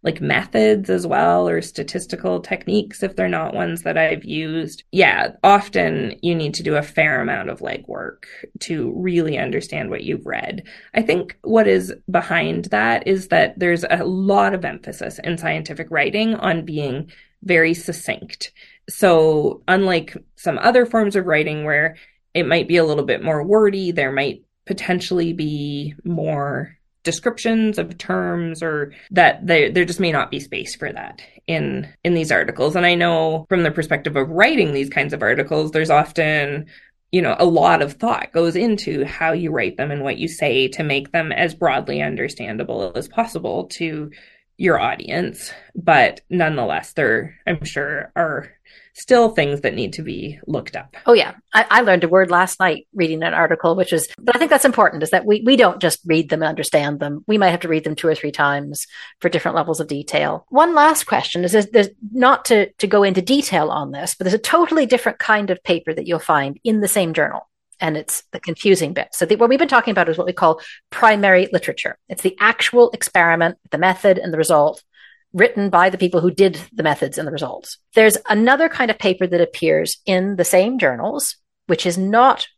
like 0.03 0.21
methods 0.21 0.91
as 0.91 1.07
well 1.07 1.49
or 1.49 1.63
statistical 1.63 2.41
techniques 2.41 3.03
if 3.03 3.15
they're 3.15 3.29
not 3.29 3.55
ones 3.55 3.83
that 3.83 3.97
I've 3.97 4.25
used. 4.25 4.83
Yeah, 4.91 5.33
often 5.45 6.19
you 6.23 6.35
need 6.35 6.55
to 6.55 6.63
do 6.63 6.77
a 6.77 6.83
fair 6.83 7.21
amount 7.21 7.51
of 7.51 7.61
legwork 7.61 8.25
to 8.61 8.93
really 8.97 9.39
understand 9.39 9.91
what 9.91 10.03
you've 10.03 10.27
read. 10.27 10.65
I 10.95 11.03
think 11.03 11.39
what 11.43 11.69
is 11.69 11.95
behind 12.11 12.67
that 12.67 13.07
is 13.07 13.29
that 13.29 13.59
there's 13.59 13.85
a 13.89 14.05
lot 14.05 14.55
of 14.55 14.65
emphasis 14.65 15.21
in 15.21 15.39
scientific 15.39 15.87
writing 15.91 16.35
on 16.35 16.65
being 16.65 17.11
very 17.45 17.75
succinct. 17.75 18.53
So, 18.89 19.63
unlike 19.69 20.17
some 20.37 20.59
other 20.59 20.87
forms 20.87 21.15
of 21.15 21.27
writing 21.27 21.65
where 21.65 21.97
it 22.35 22.47
might 22.47 22.67
be 22.67 22.77
a 22.77 22.85
little 22.85 23.05
bit 23.05 23.23
more 23.23 23.45
wordy, 23.45 23.93
there 23.93 24.13
might 24.13 24.45
potentially 24.67 25.33
be 25.33 25.95
more 26.05 26.77
descriptions 27.03 27.79
of 27.79 27.99
terms 27.99 28.63
or 28.63 28.93
that 29.11 29.45
there 29.47 29.71
there 29.71 29.85
just 29.85 30.01
may 30.01 30.13
not 30.13 30.31
be 30.31 30.39
space 30.39 30.77
for 30.77 30.93
that 30.93 31.21
in 31.47 31.93
in 32.05 32.15
these 32.15 32.31
articles 32.31 32.77
and 32.77 32.87
i 32.87 32.95
know 32.95 33.45
from 33.49 33.65
the 33.65 33.71
perspective 33.73 34.15
of 34.15 34.29
writing 34.29 34.73
these 34.73 34.89
kinds 34.89 35.13
of 35.13 35.21
articles 35.21 35.73
there's 35.73 35.91
often 35.91 36.67
you 37.13 37.21
know, 37.21 37.37
a 37.39 37.45
lot 37.45 37.83
of 37.83 37.93
thought 37.93 38.33
goes 38.33 38.57
into 38.57 39.05
how 39.05 39.33
you 39.33 39.51
write 39.51 39.77
them 39.77 39.91
and 39.91 40.03
what 40.03 40.17
you 40.17 40.27
say 40.27 40.67
to 40.69 40.83
make 40.83 41.13
them 41.13 41.31
as 41.31 41.55
broadly 41.55 42.03
understandable 42.03 42.91
as 42.97 43.07
possible 43.07 43.67
to 43.67 44.11
your 44.57 44.81
audience. 44.81 45.53
But 45.75 46.23
nonetheless, 46.31 46.95
there, 46.95 47.39
I'm 47.47 47.65
sure, 47.65 48.11
are 48.17 48.51
still 48.95 49.31
things 49.31 49.63
that 49.63 49.75
need 49.75 49.95
to 49.95 50.03
be 50.03 50.39
looked 50.47 50.77
up. 50.77 50.97
Oh 51.07 51.15
yeah. 51.15 51.35
I, 51.55 51.67
I, 51.71 51.81
learned 51.81 52.05
a 52.05 52.09
word 52.09 52.31
last 52.31 52.61
night 52.61 52.87
reading 52.95 53.23
an 53.23 53.35
article, 53.35 53.75
which 53.75 53.93
is, 53.93 54.09
but 54.19 54.37
I 54.37 54.39
think 54.39 54.51
that's 54.51 54.65
important 54.65 55.03
is 55.03 55.11
that 55.11 55.25
we, 55.25 55.43
we 55.45 55.57
don't 55.57 55.81
just 55.81 56.01
read 56.05 56.29
them 56.29 56.43
and 56.43 56.49
understand 56.49 57.01
them. 57.01 57.25
We 57.27 57.39
might 57.39 57.51
have 57.51 57.61
to 57.61 57.69
read 57.69 57.85
them 57.85 57.95
two 57.95 58.09
or 58.09 58.15
three 58.15 58.33
times 58.33 58.87
for 59.21 59.29
different 59.29 59.57
levels 59.57 59.81
of 59.81 59.89
detail. 59.89 60.47
One 60.51 60.75
last 60.75 61.05
question 61.05 61.45
is 61.45 61.53
there's, 61.53 61.69
there's 61.69 61.89
not 62.13 62.45
to, 62.47 62.71
to 62.73 62.87
go 62.87 63.03
into 63.03 63.23
detail 63.23 63.71
on 63.71 63.93
this, 63.93 64.15
but 64.15 64.25
there's 64.25 64.35
a 64.35 64.39
totally 64.39 64.87
different 64.87 65.19
kind 65.19 65.51
of 65.51 65.63
paper 65.63 65.95
that 65.95 66.07
you'll 66.07 66.19
find 66.19 66.59
in 66.63 66.81
the 66.81 66.89
same 66.89 67.15
journal 67.15 67.49
and 67.81 67.97
it's 67.97 68.23
the 68.31 68.41
confusing 68.41 68.93
bit. 68.93 69.09
So 69.13 69.27
the, 69.27 69.37
what 69.37 69.49
we've 69.49 69.59
been 69.59 69.69
talking 69.69 69.91
about 69.91 70.09
is 70.09 70.17
what 70.17 70.27
we 70.27 70.33
call 70.33 70.61
primary 70.91 71.49
literature. 71.53 71.99
It's 72.09 72.23
the 72.23 72.37
actual 72.39 72.91
experiment, 72.91 73.59
the 73.71 73.79
method 73.79 74.19
and 74.19 74.33
the 74.33 74.39
result 74.39 74.85
written 75.33 75.71
by 75.71 75.91
the 75.91 75.99
people 75.99 76.21
who 76.21 76.31
did 76.31 76.61
the 76.73 76.83
methods 76.83 77.19
and 77.19 77.27
the 77.27 77.33
results. 77.33 77.79
There's 77.95 78.19
another 78.29 78.69
kind 78.69 78.91
of 78.91 78.99
paper 78.99 79.27
that 79.27 79.41
appears 79.41 79.99
in 80.07 80.37
the 80.37 80.45
same 80.45 80.79
journals, 80.79 81.37
which 81.67 81.87
is 81.87 81.97
not 81.97 82.49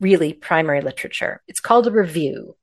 really 0.00 0.32
primary 0.32 0.80
literature. 0.80 1.42
It's 1.48 1.60
called 1.60 1.86
a 1.86 1.92
review. 1.92 2.56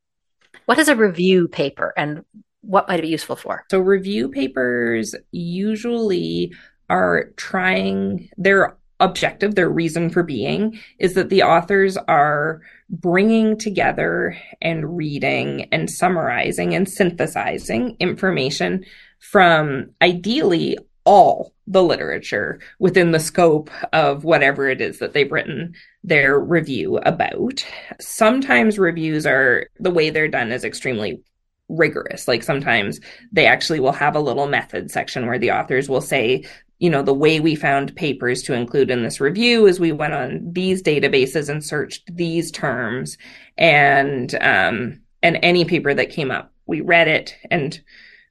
What 0.66 0.80
is 0.80 0.88
a 0.88 0.96
review 0.96 1.48
paper 1.48 1.94
and 1.98 2.24
what 2.62 2.88
might 2.88 3.00
it 3.00 3.04
be 3.04 3.10
useful 3.10 3.36
for? 3.36 3.66
So, 3.72 3.80
review 3.80 4.30
papers 4.30 5.16
usually 5.32 6.54
are 6.90 7.32
trying, 7.38 8.30
their 8.38 8.78
objective, 9.00 9.56
their 9.56 9.70
reason 9.70 10.10
for 10.10 10.24
being 10.24 10.80
is 11.00 11.14
that 11.14 11.30
the 11.30 11.44
authors 11.44 11.98
are 11.98 12.62
bringing 12.90 13.58
together 13.58 14.36
and 14.62 14.98
reading 14.98 15.68
and 15.72 15.90
summarizing 15.90 16.74
and 16.74 16.90
synthesizing 16.90 17.96
information 18.00 18.84
from 19.20 19.92
ideally 20.02 20.78
all 21.06 21.54
the 21.68 21.84
literature 21.84 22.60
within 22.80 23.12
the 23.12 23.20
scope 23.20 23.70
of 23.94 24.24
whatever 24.24 24.68
it 24.68 24.82
is 24.82 25.00
that 25.00 25.14
they've 25.14 25.32
written 25.32 25.74
their 26.04 26.40
review 26.40 26.98
about. 26.98 27.66
Sometimes 28.00 28.80
reviews 28.80 29.26
are 29.26 29.68
the 29.80 29.92
way 29.92 30.10
they're 30.10 30.28
done 30.28 30.52
is 30.52 30.64
extremely 30.64 31.22
rigorous. 31.68 32.28
Like 32.28 32.44
sometimes 32.44 33.00
they 33.32 33.46
actually 33.46 33.80
will 33.80 33.92
have 33.92 34.16
a 34.16 34.20
little 34.20 34.48
method 34.48 34.92
section 34.92 35.28
where 35.28 35.40
the 35.40 35.52
authors 35.52 35.88
will 35.88 36.02
say, 36.02 36.44
you 36.80 36.90
know, 36.90 37.04
the 37.04 37.14
way 37.14 37.40
we 37.40 37.56
found 37.56 37.96
papers 37.96 38.42
to 38.44 38.54
include 38.54 38.90
in 38.90 39.04
this 39.04 39.20
review 39.20 39.68
is 39.68 39.80
we 39.80 39.92
went 39.92 40.14
on 40.14 40.40
these 40.54 40.82
databases 40.82 41.50
and 41.50 41.64
searched 41.64 42.04
these 42.16 42.52
terms 42.52 43.18
and 43.58 44.36
um 44.42 45.02
and 45.22 45.38
any 45.44 45.66
paper 45.66 45.94
that 45.94 46.10
came 46.10 46.32
up, 46.32 46.54
we 46.66 46.82
read 46.82 47.08
it 47.08 47.36
and 47.52 47.82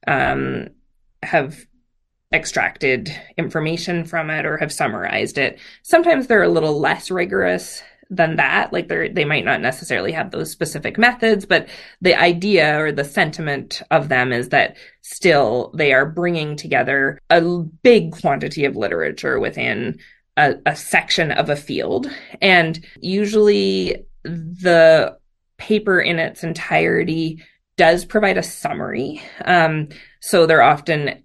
um 0.07 0.67
have 1.21 1.65
extracted 2.33 3.15
information 3.37 4.05
from 4.05 4.29
it 4.29 4.45
or 4.45 4.57
have 4.57 4.71
summarized 4.71 5.37
it. 5.37 5.59
Sometimes 5.83 6.27
they're 6.27 6.43
a 6.43 6.49
little 6.49 6.79
less 6.79 7.09
rigorous 7.09 7.81
than 8.09 8.37
that. 8.37 8.73
Like 8.73 8.87
they 8.87 9.09
they 9.09 9.25
might 9.25 9.45
not 9.45 9.61
necessarily 9.61 10.11
have 10.11 10.31
those 10.31 10.51
specific 10.51 10.97
methods, 10.97 11.45
but 11.45 11.67
the 12.01 12.15
idea 12.15 12.79
or 12.79 12.91
the 12.91 13.03
sentiment 13.03 13.81
of 13.91 14.09
them 14.09 14.33
is 14.33 14.49
that 14.49 14.77
still 15.01 15.71
they 15.75 15.93
are 15.93 16.05
bringing 16.05 16.55
together 16.55 17.19
a 17.29 17.41
big 17.83 18.11
quantity 18.11 18.65
of 18.65 18.75
literature 18.75 19.39
within 19.39 19.99
a, 20.37 20.55
a 20.65 20.75
section 20.75 21.31
of 21.31 21.49
a 21.49 21.55
field. 21.55 22.09
And 22.41 22.83
usually 23.01 24.05
the 24.23 25.17
paper 25.57 25.99
in 25.99 26.19
its 26.19 26.43
entirety 26.43 27.43
does 27.77 28.05
provide 28.05 28.37
a 28.37 28.43
summary. 28.43 29.21
Um, 29.45 29.89
so 30.19 30.45
there 30.45 30.61
often 30.61 31.23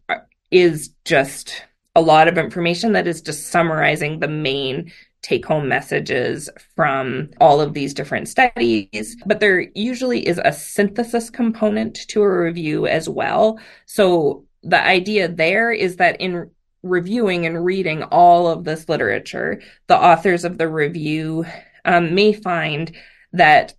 is 0.50 0.90
just 1.04 1.64
a 1.96 2.00
lot 2.00 2.28
of 2.28 2.38
information 2.38 2.92
that 2.92 3.06
is 3.06 3.22
just 3.22 3.48
summarizing 3.48 4.18
the 4.18 4.28
main 4.28 4.92
take 5.24 5.46
home 5.46 5.66
messages 5.66 6.50
from 6.76 7.30
all 7.40 7.60
of 7.60 7.72
these 7.72 7.94
different 7.94 8.28
studies, 8.28 9.16
but 9.24 9.40
there 9.40 9.66
usually 9.74 10.26
is 10.28 10.38
a 10.44 10.52
synthesis 10.52 11.30
component 11.30 11.94
to 12.08 12.22
a 12.22 12.40
review 12.42 12.86
as 12.86 13.08
well. 13.08 13.58
So 13.86 14.44
the 14.62 14.84
idea 14.84 15.28
there 15.28 15.72
is 15.72 15.96
that 15.96 16.20
in 16.20 16.50
reviewing 16.82 17.46
and 17.46 17.64
reading 17.64 18.02
all 18.04 18.46
of 18.46 18.64
this 18.64 18.86
literature, 18.88 19.62
the 19.86 19.96
authors 19.96 20.44
of 20.44 20.58
the 20.58 20.68
review 20.68 21.46
um, 21.86 22.14
may 22.14 22.34
find 22.34 22.92
that 23.32 23.72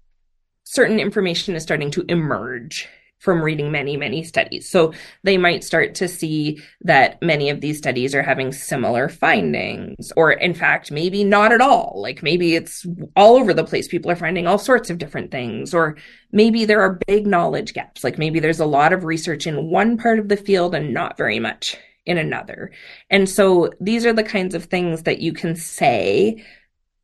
certain 0.64 1.00
information 1.00 1.56
is 1.56 1.62
starting 1.62 1.92
to 1.92 2.04
emerge 2.10 2.90
from 3.26 3.42
reading 3.42 3.72
many, 3.72 3.98
many 3.98 4.24
studies. 4.24 4.70
So 4.70 4.94
they 5.24 5.38
might 5.38 5.64
start 5.64 5.96
to 5.96 6.08
see 6.08 6.62
that 6.82 7.22
many 7.22 7.50
of 7.50 7.60
these 7.60 7.80
studies 7.80 8.14
are 8.14 8.22
having 8.22 8.54
similar 8.54 9.10
findings, 9.10 10.14
or 10.16 10.32
in 10.32 10.54
fact, 10.54 10.92
maybe 10.92 11.24
not 11.24 11.52
at 11.52 11.60
all. 11.60 11.96
Like 11.98 12.22
maybe 12.22 12.56
it's 12.56 12.86
all 13.16 13.36
over 13.36 13.54
the 13.54 13.66
place. 13.66 13.88
People 13.88 14.12
are 14.12 14.16
finding 14.16 14.46
all 14.46 14.60
sorts 14.60 14.92
of 14.92 15.00
different 15.00 15.32
things, 15.32 15.74
or 15.74 15.98
maybe 16.32 16.64
there 16.66 16.82
are 16.82 17.00
big 17.08 17.26
knowledge 17.26 17.74
gaps. 17.74 18.04
Like 18.04 18.20
maybe 18.20 18.40
there's 18.40 18.60
a 18.60 18.66
lot 18.66 18.94
of 18.94 19.04
research 19.04 19.48
in 19.48 19.72
one 19.72 19.98
part 19.98 20.20
of 20.20 20.30
the 20.30 20.38
field 20.38 20.76
and 20.76 20.94
not 20.94 21.18
very 21.18 21.40
much 21.40 21.76
in 22.06 22.20
another. 22.20 22.72
And 23.10 23.28
so 23.28 23.72
these 23.82 24.06
are 24.06 24.14
the 24.14 24.24
kinds 24.24 24.54
of 24.54 24.66
things 24.66 25.04
that 25.04 25.20
you 25.20 25.34
can 25.34 25.56
say 25.56 26.46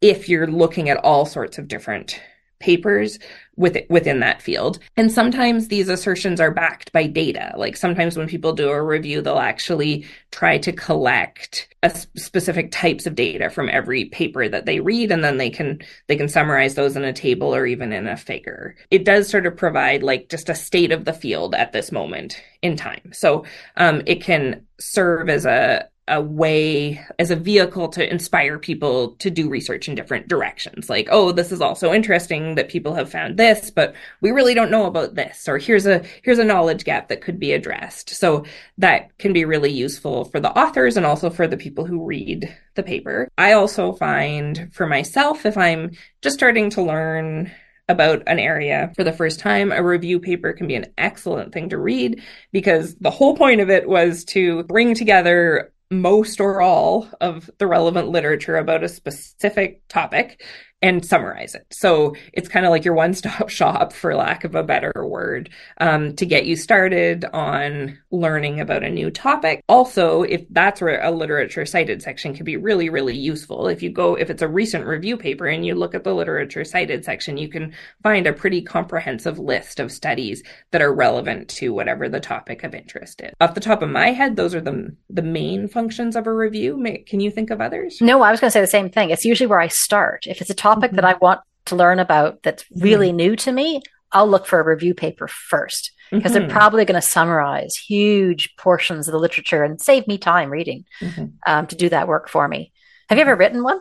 if 0.02 0.30
you're 0.30 0.48
looking 0.48 0.90
at 0.90 0.98
all 0.98 1.26
sorts 1.26 1.58
of 1.58 1.68
different 1.68 2.22
papers 2.60 3.18
with, 3.62 3.78
within 3.90 4.20
that 4.20 4.42
field. 4.42 4.80
And 4.98 5.12
sometimes 5.12 5.68
these 5.68 5.88
assertions 5.88 6.42
are 6.42 6.52
backed 6.52 6.92
by 6.92 7.06
data. 7.06 7.54
Like 7.56 7.78
sometimes 7.78 8.18
when 8.18 8.28
people 8.28 8.54
do 8.54 8.70
a 8.70 8.84
review, 8.84 9.22
they'll 9.22 9.38
actually 9.38 10.06
try 10.32 10.58
to 10.58 10.74
collect 10.74 11.70
specific 12.16 12.72
types 12.72 13.06
of 13.06 13.16
data 13.16 13.50
from 13.50 13.70
every 13.70 14.06
paper 14.06 14.48
that 14.48 14.66
they 14.66 14.80
read, 14.80 15.12
and 15.12 15.24
then 15.24 15.38
they 15.38 15.50
can 15.50 15.80
they 16.08 16.16
can 16.16 16.28
summarize 16.28 16.76
those 16.76 16.96
in 16.96 17.04
a 17.04 17.14
table 17.14 17.54
or 17.56 17.66
even 17.66 17.94
in 17.94 18.08
a 18.08 18.18
figure. 18.18 18.76
It 18.90 19.06
does 19.06 19.30
sort 19.30 19.46
of 19.46 19.56
provide 19.58 20.04
like 20.04 20.30
just 20.30 20.50
a 20.50 20.56
state 20.56 20.92
of 20.92 21.06
the 21.06 21.14
field 21.14 21.56
at 21.56 21.72
this 21.72 21.92
moment 21.92 22.42
in 22.62 22.76
time. 22.76 23.12
So 23.14 23.46
um, 23.78 24.02
it 24.06 24.24
can 24.24 24.66
serve 24.80 25.30
as 25.30 25.46
a 25.46 25.88
a 26.08 26.22
way 26.22 27.00
as 27.20 27.32
a 27.32 27.36
vehicle 27.36 27.88
to 27.88 28.10
inspire 28.10 28.58
people 28.58 29.12
to 29.18 29.30
do 29.30 29.50
research 29.50 29.88
in 29.88 29.96
different 29.96 30.28
directions. 30.28 30.90
Like, 30.90 31.08
oh, 31.12 31.32
this 31.32 31.52
is 31.52 31.62
also 31.62 31.94
interesting 31.94 32.56
that 32.56 32.70
people 32.70 32.96
have 32.96 33.10
found 33.10 33.38
this, 33.38 33.70
but 33.70 33.94
we 34.20 34.32
really 34.32 34.54
don't 34.54 34.72
know 34.72 34.86
about 34.86 35.16
this. 35.16 35.48
Or 35.48 35.58
here's 35.58 35.86
a 35.86 36.04
here's 36.24 36.40
a 36.40 36.44
knowledge 36.44 36.84
gap 36.84 37.08
that 37.10 37.22
could 37.22 37.40
be 37.40 37.54
addressed. 37.54 38.10
So 38.10 38.46
that 38.78 39.18
can 39.20 39.32
be 39.32 39.46
really 39.46 39.72
useful 39.72 40.26
for 40.26 40.40
the 40.40 40.52
authors 40.58 40.98
and 40.98 41.06
also 41.06 41.30
for 41.30 41.48
the 41.48 41.58
people 41.58 41.86
who 41.86 42.06
read 42.06 42.56
the 42.76 42.84
paper. 42.84 43.30
I 43.38 43.54
also 43.54 43.94
find 43.94 44.70
for 44.74 44.88
myself, 44.88 45.46
if 45.46 45.58
I'm 45.58 45.92
just 46.22 46.36
starting 46.36 46.72
to 46.72 46.82
learn 46.82 47.52
about 47.88 48.24
an 48.28 48.40
area 48.40 48.92
for 48.96 49.04
the 49.04 49.14
first 49.14 49.40
time, 49.40 49.72
a 49.72 49.84
review 49.84 50.20
paper 50.20 50.54
can 50.54 50.68
be 50.68 50.76
an 50.76 50.92
excellent 50.98 51.54
thing 51.54 51.70
to 51.70 51.78
read 51.78 52.22
because 52.52 52.96
the 52.96 53.12
whole 53.12 53.36
point 53.36 53.62
of 53.62 53.70
it 53.70 53.88
was 53.88 54.24
to 54.26 54.64
bring 54.64 54.96
together 54.96 55.72
most 55.92 56.40
or 56.40 56.62
all 56.62 57.08
of 57.20 57.50
the 57.58 57.68
relevant 57.68 58.08
literature 58.08 58.56
about 58.56 58.84
a 58.84 58.90
specific 58.90 59.82
topic 59.90 60.42
and 60.82 61.06
summarize 61.06 61.54
it. 61.54 61.66
So 61.70 62.16
it's 62.34 62.48
kind 62.48 62.66
of 62.66 62.72
like 62.72 62.84
your 62.84 62.96
one 62.96 63.14
stop 63.14 63.50
shop, 63.50 63.94
for 63.94 64.16
lack 64.16 64.44
of 64.44 64.56
a 64.56 64.64
better 64.64 64.92
word, 65.06 65.50
um, 65.80 66.16
to 66.16 66.26
get 66.26 66.46
you 66.46 66.56
started 66.56 67.26
on 67.34 68.00
learning 68.10 68.60
about 68.60 68.84
a 68.84 68.90
new 68.90 69.12
topic. 69.12 69.64
Also, 69.70 70.24
if 70.24 70.44
that's 70.50 70.82
where 70.82 71.02
a 71.04 71.12
literature 71.12 71.66
cited 71.66 72.02
section 72.02 72.34
can 72.34 72.46
be 72.46 72.58
really, 72.58 72.90
really 72.90 73.16
useful. 73.16 73.68
If 73.68 73.84
you 73.84 73.92
go, 73.92 74.16
if 74.16 74.30
it's 74.30 74.42
a 74.42 74.48
recent 74.48 74.86
review 74.86 75.18
paper 75.18 75.46
and 75.46 75.66
you 75.66 75.76
look 75.76 75.94
at 75.94 76.04
the 76.04 76.16
literature 76.16 76.66
cited 76.66 77.06
section, 77.06 77.38
you 77.38 77.48
can 77.48 77.74
find 78.02 78.26
a 78.26 78.34
pretty 78.34 78.62
comprehensive 78.62 79.38
list 79.38 79.80
of 79.80 79.92
studies 79.92 80.42
that 80.72 80.82
are 80.82 80.94
relevant 80.94 81.48
to 81.50 81.74
whatever 81.74 82.10
the 82.10 82.20
topic 82.20 82.64
of 82.64 82.74
interest 82.74 83.22
is. 83.22 83.34
Off 83.40 83.54
the 83.54 83.60
top 83.60 83.84
of 83.84 83.90
my 83.90 84.12
head, 84.12 84.36
those 84.36 84.56
are 84.56 84.62
the, 84.62 84.96
the 85.10 85.22
main 85.22 85.68
functions 85.68 86.16
of 86.16 86.26
a 86.26 86.34
review. 86.34 86.72
Can 87.06 87.20
you 87.20 87.30
think 87.30 87.52
of 87.52 87.62
others? 87.62 88.02
No, 88.02 88.22
I 88.24 88.32
was 88.32 88.40
going 88.40 88.50
to 88.50 88.52
say 88.52 88.62
the 88.62 88.68
same 88.68 88.90
thing. 88.90 89.12
It's 89.12 89.26
usually 89.26 89.48
where 89.48 89.62
I 89.62 89.68
start. 89.68 90.26
If 90.26 90.42
it's 90.42 90.50
a 90.50 90.56
topic 90.56 90.71
topic 90.74 90.92
mm-hmm. 90.92 90.96
that 90.98 91.06
I 91.06 91.18
want 91.20 91.42
to 91.66 91.76
learn 91.76 92.00
about 92.00 92.44
that's 92.44 92.66
really 92.80 93.10
mm-hmm. 93.10 93.18
new 93.18 93.36
to 93.38 93.52
me, 93.52 93.82
I'll 94.12 94.28
look 94.28 94.46
for 94.46 94.60
a 94.60 94.64
review 94.64 94.94
paper 94.94 95.28
first 95.28 95.92
because 96.12 96.32
mm-hmm. 96.32 96.48
they're 96.48 96.50
probably 96.50 96.86
going 96.86 97.00
to 97.00 97.08
summarize 97.08 97.76
huge 97.76 98.56
portions 98.58 99.08
of 99.08 99.14
the 99.14 99.20
literature 99.20 99.64
and 99.64 99.80
save 99.80 100.08
me 100.08 100.18
time 100.18 100.50
reading 100.50 100.86
mm-hmm. 101.00 101.26
um, 101.48 101.68
to 101.68 101.76
do 101.76 101.90
that 101.90 102.08
work 102.08 102.30
for 102.30 102.48
me. 102.48 102.72
Have 103.10 103.18
you 103.18 103.22
ever 103.22 103.36
written 103.36 103.64
one? 103.64 103.80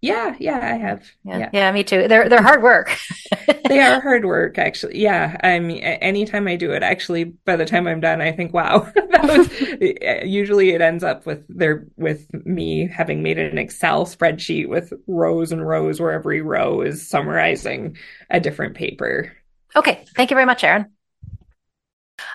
Yeah, 0.00 0.34
yeah, 0.38 0.58
I 0.58 0.76
have. 0.76 1.04
Yeah, 1.24 1.38
yeah, 1.38 1.50
yeah 1.52 1.72
me 1.72 1.84
too. 1.84 2.08
They're 2.08 2.28
they're 2.28 2.42
hard 2.42 2.62
work. 2.62 2.96
they 3.68 3.80
are 3.80 4.00
hard 4.00 4.24
work, 4.24 4.58
actually. 4.58 4.98
Yeah, 5.00 5.36
I 5.42 5.58
mean, 5.60 5.78
anytime 5.78 6.48
I 6.48 6.56
do 6.56 6.72
it, 6.72 6.82
actually, 6.82 7.24
by 7.24 7.56
the 7.56 7.64
time 7.64 7.86
I'm 7.86 8.00
done, 8.00 8.20
I 8.20 8.32
think, 8.32 8.52
wow, 8.52 8.80
that 8.94 9.22
was. 9.24 10.24
usually, 10.28 10.70
it 10.70 10.80
ends 10.80 11.04
up 11.04 11.24
with 11.24 11.44
their 11.48 11.86
with 11.96 12.26
me 12.44 12.88
having 12.88 13.22
made 13.22 13.38
an 13.38 13.58
Excel 13.58 14.06
spreadsheet 14.06 14.68
with 14.68 14.92
rows 15.06 15.52
and 15.52 15.66
rows 15.66 16.00
where 16.00 16.12
every 16.12 16.42
row 16.42 16.80
is 16.82 17.08
summarizing 17.08 17.96
a 18.28 18.40
different 18.40 18.74
paper. 18.74 19.32
Okay, 19.76 20.04
thank 20.16 20.30
you 20.30 20.34
very 20.34 20.46
much, 20.46 20.64
Erin. 20.64 20.86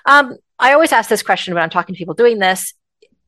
Um, 0.06 0.36
I 0.58 0.72
always 0.72 0.92
ask 0.92 1.08
this 1.08 1.22
question 1.22 1.54
when 1.54 1.62
I'm 1.62 1.70
talking 1.70 1.94
to 1.94 1.98
people 1.98 2.14
doing 2.14 2.38
this. 2.38 2.74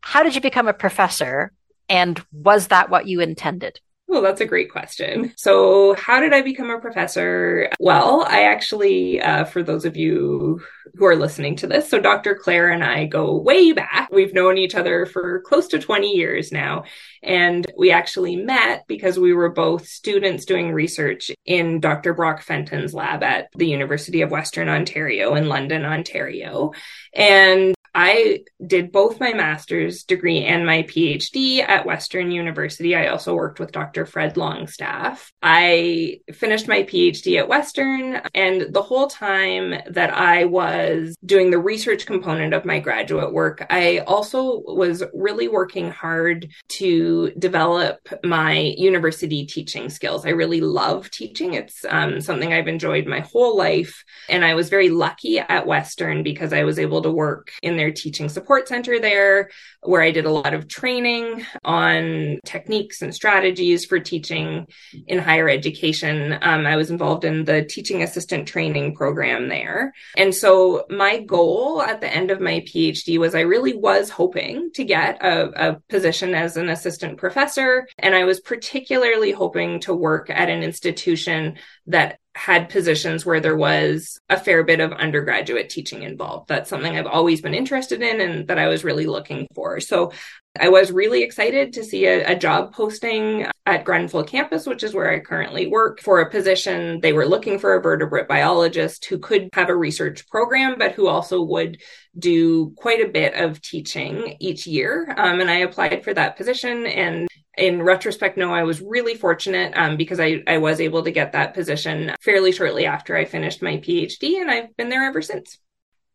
How 0.01 0.23
did 0.23 0.35
you 0.35 0.41
become 0.41 0.69
a 0.69 0.75
professor? 0.75 1.53
And 1.89 2.25
was 2.33 2.69
that 2.69 2.89
what 2.89 3.07
you 3.07 3.21
intended? 3.21 3.81
Well, 4.15 4.23
that's 4.23 4.41
a 4.41 4.47
great 4.47 4.71
question. 4.71 5.33
So, 5.37 5.95
how 5.95 6.21
did 6.21 6.33
I 6.33 6.41
become 6.41 6.71
a 6.71 6.79
professor? 6.79 7.69
Well, 7.81 8.25
I 8.29 8.45
actually, 8.45 9.21
uh, 9.21 9.45
for 9.45 9.65
those 9.65 9.85
of 9.85 9.97
you 9.97 10.63
who 10.95 11.05
are 11.05 11.17
listening 11.17 11.57
to 11.57 11.67
this, 11.67 11.89
so 11.89 11.99
Dr. 11.99 12.37
Claire 12.37 12.71
and 12.71 12.85
I 12.85 13.07
go 13.07 13.37
way 13.37 13.73
back. 13.73 14.11
We've 14.13 14.33
known 14.33 14.57
each 14.57 14.77
other 14.77 15.05
for 15.05 15.41
close 15.41 15.67
to 15.67 15.81
20 15.81 16.13
years 16.13 16.53
now. 16.53 16.85
And 17.25 17.67
we 17.77 17.91
actually 17.91 18.37
met 18.37 18.87
because 18.87 19.19
we 19.19 19.33
were 19.33 19.51
both 19.51 19.89
students 19.89 20.45
doing 20.45 20.71
research 20.71 21.33
in 21.45 21.81
Dr. 21.81 22.15
Brock 22.15 22.41
Fenton's 22.41 22.95
lab 22.95 23.25
at 23.25 23.49
the 23.57 23.67
University 23.67 24.23
of 24.23 24.31
Western 24.31 24.69
Ontario 24.69 25.35
in 25.35 25.49
London, 25.49 25.85
Ontario. 25.85 26.71
And 27.13 27.75
I 27.95 28.45
did 28.65 28.93
both 28.93 29.21
my 29.21 29.33
master's 29.33 30.03
degree 30.03 30.45
and 30.45 30.67
my 30.67 30.83
PhD 30.83 31.61
at 31.61 31.87
Western 31.87 32.31
University. 32.31 32.97
I 32.97 33.07
also 33.07 33.35
worked 33.35 33.61
with 33.61 33.73
Dr. 33.73 34.05
Fred 34.05 34.35
Longstaffe. 34.35 35.31
I 35.43 36.21
finished 36.33 36.67
my 36.67 36.83
PhD 36.83 37.39
at 37.39 37.49
Western, 37.49 38.21
and 38.35 38.73
the 38.73 38.83
whole 38.83 39.07
time 39.07 39.75
that 39.91 40.13
I 40.13 40.45
was 40.45 41.17
doing 41.25 41.51
the 41.51 41.59
research 41.59 42.07
component 42.07 42.53
of 42.53 42.65
my 42.65 42.81
graduate 42.81 43.33
work, 43.33 43.65
I 43.71 43.99
also 43.99 44.63
was 44.67 45.05
really 45.13 45.49
working 45.49 45.91
hard 45.91 46.49
to 46.79 47.31
develop 47.39 48.09
my 48.25 48.75
university 48.77 49.47
teaching 49.47 49.89
skills. 49.89 50.27
I 50.27 50.31
really 50.31 50.61
love 50.61 51.11
teaching, 51.11 51.55
it's 51.55 51.85
um, 51.89 52.21
something 52.21 52.53
I've 52.53 52.69
enjoyed 52.69 53.07
my 53.07 53.21
whole 53.21 53.57
life. 53.57 54.05
And 54.29 54.45
I 54.45 54.55
was 54.55 54.69
very 54.69 54.89
lucky 54.89 55.39
at 55.39 55.67
Western 55.67 56.23
because 56.23 56.53
I 56.53 56.65
was 56.65 56.79
able 56.79 57.03
to 57.03 57.11
work 57.11 57.53
in 57.63 57.77
their 57.77 57.84
teaching 57.91 58.29
support 58.29 58.69
center 58.69 58.99
there, 58.99 59.51
where 59.83 60.03
I 60.03 60.11
did 60.11 60.25
a 60.25 60.31
lot 60.31 60.55
of 60.55 60.69
training 60.69 61.45
on 61.65 62.39
techniques 62.45 63.03
and 63.03 63.15
strategies 63.15 63.85
for 63.85 63.99
teaching 63.99 64.67
in 65.07 65.19
higher 65.19 65.49
education. 65.49 66.39
Um, 66.43 66.67
I 66.67 66.77
was 66.77 66.91
involved 66.91 67.25
in 67.25 67.45
the 67.45 67.65
teaching 67.65 68.03
assistant 68.03 68.49
training 68.49 68.95
program 68.95 69.49
there. 69.49 69.93
And 70.17 70.35
so 70.35 70.87
my 70.91 71.21
goal 71.21 71.83
at 71.83 72.01
the 72.01 72.13
end 72.13 72.31
of 72.31 72.41
my 72.41 72.61
PhD 72.61 73.19
was 73.19 73.35
I 73.35 73.41
really 73.41 73.75
was 73.75 74.11
hoping 74.11 74.71
to 74.75 74.85
get 74.85 75.23
a, 75.23 75.71
a 75.71 75.81
position 75.89 76.35
as 76.35 76.57
an 76.57 76.69
assistant 76.69 77.19
professor. 77.19 77.87
And 77.99 78.15
I 78.15 78.25
was 78.25 78.41
particularly 78.41 79.33
hoping 79.33 79.81
to 79.81 79.95
work 79.95 80.31
at 80.31 80.49
an 80.49 80.63
institution 80.63 81.57
that 81.87 82.19
had 82.35 82.69
positions 82.69 83.25
where 83.25 83.41
there 83.41 83.57
was 83.57 84.19
a 84.29 84.39
fair 84.39 84.65
bit 84.65 84.81
of 84.81 84.93
undergraduate 84.93 85.71
teaching 85.71 86.03
involved. 86.03 86.49
That's 86.49 86.69
something 86.69 86.97
I've 86.97 87.07
always 87.07 87.41
been 87.41 87.55
interested 87.55 88.03
in 88.03 88.21
and 88.21 88.49
that 88.49 88.59
I 88.59 88.67
was 88.67 88.83
really 88.83 89.07
looking 89.07 89.47
for. 89.55 89.79
So 89.79 90.11
I 90.59 90.69
was 90.69 90.91
really 90.91 91.23
excited 91.23 91.73
to 91.75 91.85
see 91.85 92.07
a, 92.07 92.33
a, 92.33 92.37
job 92.37 92.73
posting 92.73 93.47
at 93.67 93.85
Grenfell 93.85 94.25
campus, 94.25 94.67
which 94.67 94.85
is 94.85 94.95
where 94.95 95.11
I 95.11 95.19
currently 95.19 95.67
work, 95.67 96.01
for 96.01 96.21
a 96.21 96.31
position. 96.31 97.01
They 97.01 97.13
were 97.13 97.27
looking 97.27 97.59
for 97.59 97.75
a 97.75 97.83
vertebrate 97.83 98.29
biologist 98.29 99.05
who 99.07 99.19
could 99.19 99.49
have 99.53 99.69
a 99.69 99.77
research 99.77 100.29
program, 100.29 100.77
but 100.79 100.93
who 100.93 101.09
also 101.09 101.43
would 101.43 101.81
do 102.17 102.71
quite 102.77 103.01
a 103.01 103.11
bit 103.11 103.35
of 103.35 103.61
teaching 103.63 104.37
each 104.39 104.67
year. 104.67 105.13
Um, 105.17 105.41
and 105.41 105.51
I 105.51 105.59
applied 105.59 106.05
for 106.05 106.15
that 106.15 106.37
position 106.37 106.87
and 106.87 107.29
in 107.57 107.83
retrospect, 107.83 108.37
no, 108.37 108.53
I 108.53 108.63
was 108.65 108.81
really 108.81 109.15
fortunate 109.15 109.73
um, 109.77 109.97
because 109.97 110.21
I, 110.21 110.43
I 110.47 110.59
was 110.59 110.81
able 110.81 111.05
to 111.05 111.11
get 111.11 111.33
that 111.33 111.55
position 111.55 112.15
fairly 112.21 112.53
shortly 112.53 112.87
after 112.87 113.17
I 113.17 113.25
finished 113.25 113.63
my 113.63 113.77
PhD, 113.77 114.41
and 114.41 114.51
I've 114.51 114.77
been 114.77 114.89
there 114.89 115.05
ever 115.05 115.23
since. 115.23 115.59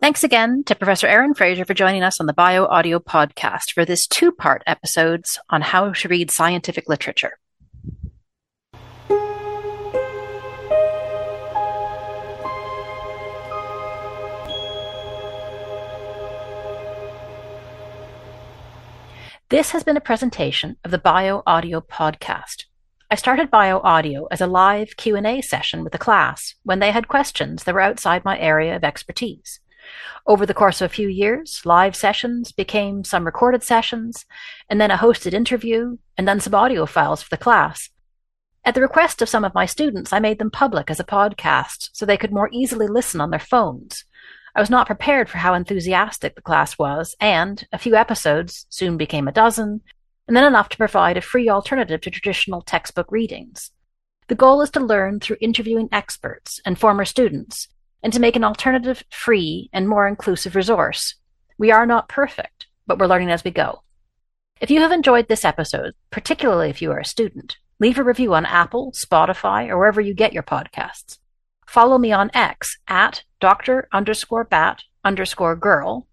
Thanks 0.02 0.24
again 0.24 0.64
to 0.66 0.76
Professor 0.76 1.08
Erin 1.08 1.34
Fraser 1.34 1.66
for 1.66 1.74
joining 1.74 2.04
us 2.04 2.22
on 2.22 2.26
the 2.26 2.34
Bio 2.34 2.66
Audio 2.66 3.00
podcast 3.00 3.72
for 3.74 3.84
this 3.84 4.08
two 4.08 4.32
part 4.32 4.64
episodes 4.66 5.40
on 5.50 5.62
how 5.62 5.92
to 5.92 6.08
read 6.08 6.32
scientific 6.32 6.88
literature. 6.88 7.38
This 19.50 19.72
has 19.72 19.84
been 19.84 19.98
a 19.98 20.02
presentation 20.02 20.78
of 20.86 20.92
the 20.92 21.00
Bio 21.00 21.42
Audio 21.48 21.82
podcast. 21.82 22.66
I 23.10 23.16
started 23.16 23.50
Bio 23.50 23.80
Audio 23.80 24.28
as 24.30 24.42
a 24.42 24.46
live 24.46 24.96
Q&A 24.96 25.42
session 25.42 25.84
with 25.84 25.92
the 25.92 25.98
class 25.98 26.54
when 26.62 26.78
they 26.78 26.92
had 26.92 27.08
questions 27.08 27.64
that 27.64 27.74
were 27.74 27.82
outside 27.82 28.24
my 28.24 28.38
area 28.38 28.76
of 28.76 28.84
expertise. 28.84 29.60
Over 30.28 30.46
the 30.46 30.54
course 30.54 30.82
of 30.82 30.92
a 30.92 30.94
few 30.94 31.08
years, 31.08 31.64
live 31.66 31.96
sessions 31.96 32.52
became 32.52 33.04
some 33.04 33.26
recorded 33.26 33.64
sessions, 33.64 34.24
and 34.70 34.80
then 34.80 34.92
a 34.92 34.98
hosted 34.98 35.34
interview, 35.34 35.98
and 36.16 36.28
then 36.28 36.40
some 36.40 36.54
audio 36.54 36.86
files 36.86 37.24
for 37.24 37.32
the 37.32 37.44
class. 37.44 37.90
At 38.64 38.76
the 38.76 38.82
request 38.82 39.20
of 39.20 39.30
some 39.30 39.44
of 39.44 39.56
my 39.56 39.66
students, 39.66 40.14
I 40.14 40.20
made 40.20 40.38
them 40.38 40.52
public 40.52 40.92
as 40.92 41.00
a 41.00 41.04
podcast 41.04 41.90
so 41.94 42.06
they 42.06 42.18
could 42.18 42.32
more 42.32 42.52
easily 42.52 42.86
listen 42.86 43.20
on 43.20 43.32
their 43.32 43.40
phones. 43.40 44.06
I 44.56 44.60
was 44.60 44.70
not 44.70 44.88
prepared 44.88 45.30
for 45.30 45.38
how 45.38 45.54
enthusiastic 45.54 46.36
the 46.36 46.42
class 46.42 46.78
was, 46.78 47.16
and 47.20 47.66
a 47.72 47.78
few 47.78 47.96
episodes 47.96 48.66
soon 48.70 48.98
became 48.98 49.28
a 49.28 49.32
dozen, 49.32 49.82
and 50.28 50.36
then 50.36 50.46
enough 50.46 50.70
to 50.70 50.78
provide 50.78 51.18
a 51.18 51.22
free 51.22 51.50
alternative 51.50 52.02
to 52.02 52.12
traditional 52.12 52.62
textbook 52.62 53.12
readings. 53.12 53.72
The 54.28 54.36
goal 54.36 54.62
is 54.62 54.70
to 54.72 54.80
learn 54.80 55.20
through 55.20 55.38
interviewing 55.42 55.90
experts 55.92 56.60
and 56.66 56.78
former 56.78 57.06
students, 57.06 57.68
and 58.04 58.14
to 58.14 58.20
make 58.20 58.36
an 58.36 58.44
alternative, 58.44 59.04
free, 59.10 59.70
and 59.74 59.88
more 59.88 60.08
inclusive 60.08 60.56
resource. 60.56 61.16
We 61.58 61.72
are 61.72 61.86
not 61.86 62.10
perfect, 62.10 62.68
but 62.88 63.00
we're 63.00 63.08
learning 63.08 63.32
as 63.32 63.44
we 63.44 63.52
go. 63.52 63.84
If 64.62 64.70
you 64.70 64.82
have 64.82 64.92
enjoyed 64.92 65.28
this 65.28 65.46
episode, 65.46 65.94
particularly 66.12 66.70
if 66.70 66.82
you 66.82 66.92
are 66.92 67.00
a 67.00 67.06
student, 67.06 67.58
leave 67.80 67.98
a 67.98 68.04
review 68.04 68.34
on 68.34 68.46
Apple, 68.46 68.92
Spotify, 68.92 69.70
or 69.70 69.78
wherever 69.78 70.02
you 70.02 70.14
get 70.14 70.34
your 70.34 70.44
podcasts. 70.44 71.18
Follow 71.70 71.98
me 72.00 72.12
on 72.12 72.32
X 72.34 72.80
at 72.88 73.22
Dr. 73.40 73.88
underscore 73.94 74.44
bat 74.44 74.82
underscore 75.06 75.56
girl, 75.56 76.08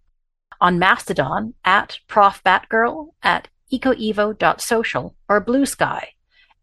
on 0.61 0.79
Mastodon 0.79 1.55
at 1.65 1.99
profbatgirl 2.11 3.15
at 3.23 3.49
ecoevo.social 3.73 5.15
or 5.31 5.43
Bluesky 5.43 6.03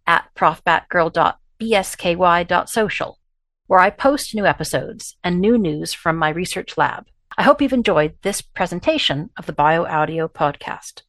at 0.06 0.30
profbatgirl.bsky.social, 0.36 3.20
where 3.66 3.80
I 3.80 3.90
post 3.90 4.36
new 4.36 4.46
episodes 4.46 5.18
and 5.24 5.42
new 5.42 5.58
news 5.58 5.94
from 5.94 6.16
my 6.16 6.30
research 6.30 6.78
lab. 6.78 7.08
I 7.36 7.42
hope 7.42 7.64
you've 7.64 7.74
enjoyed 7.74 8.14
this 8.22 8.44
presentation 8.44 9.32
of 9.38 9.48
the 9.48 9.54
BioAudio 9.54 10.32
podcast. 10.32 11.02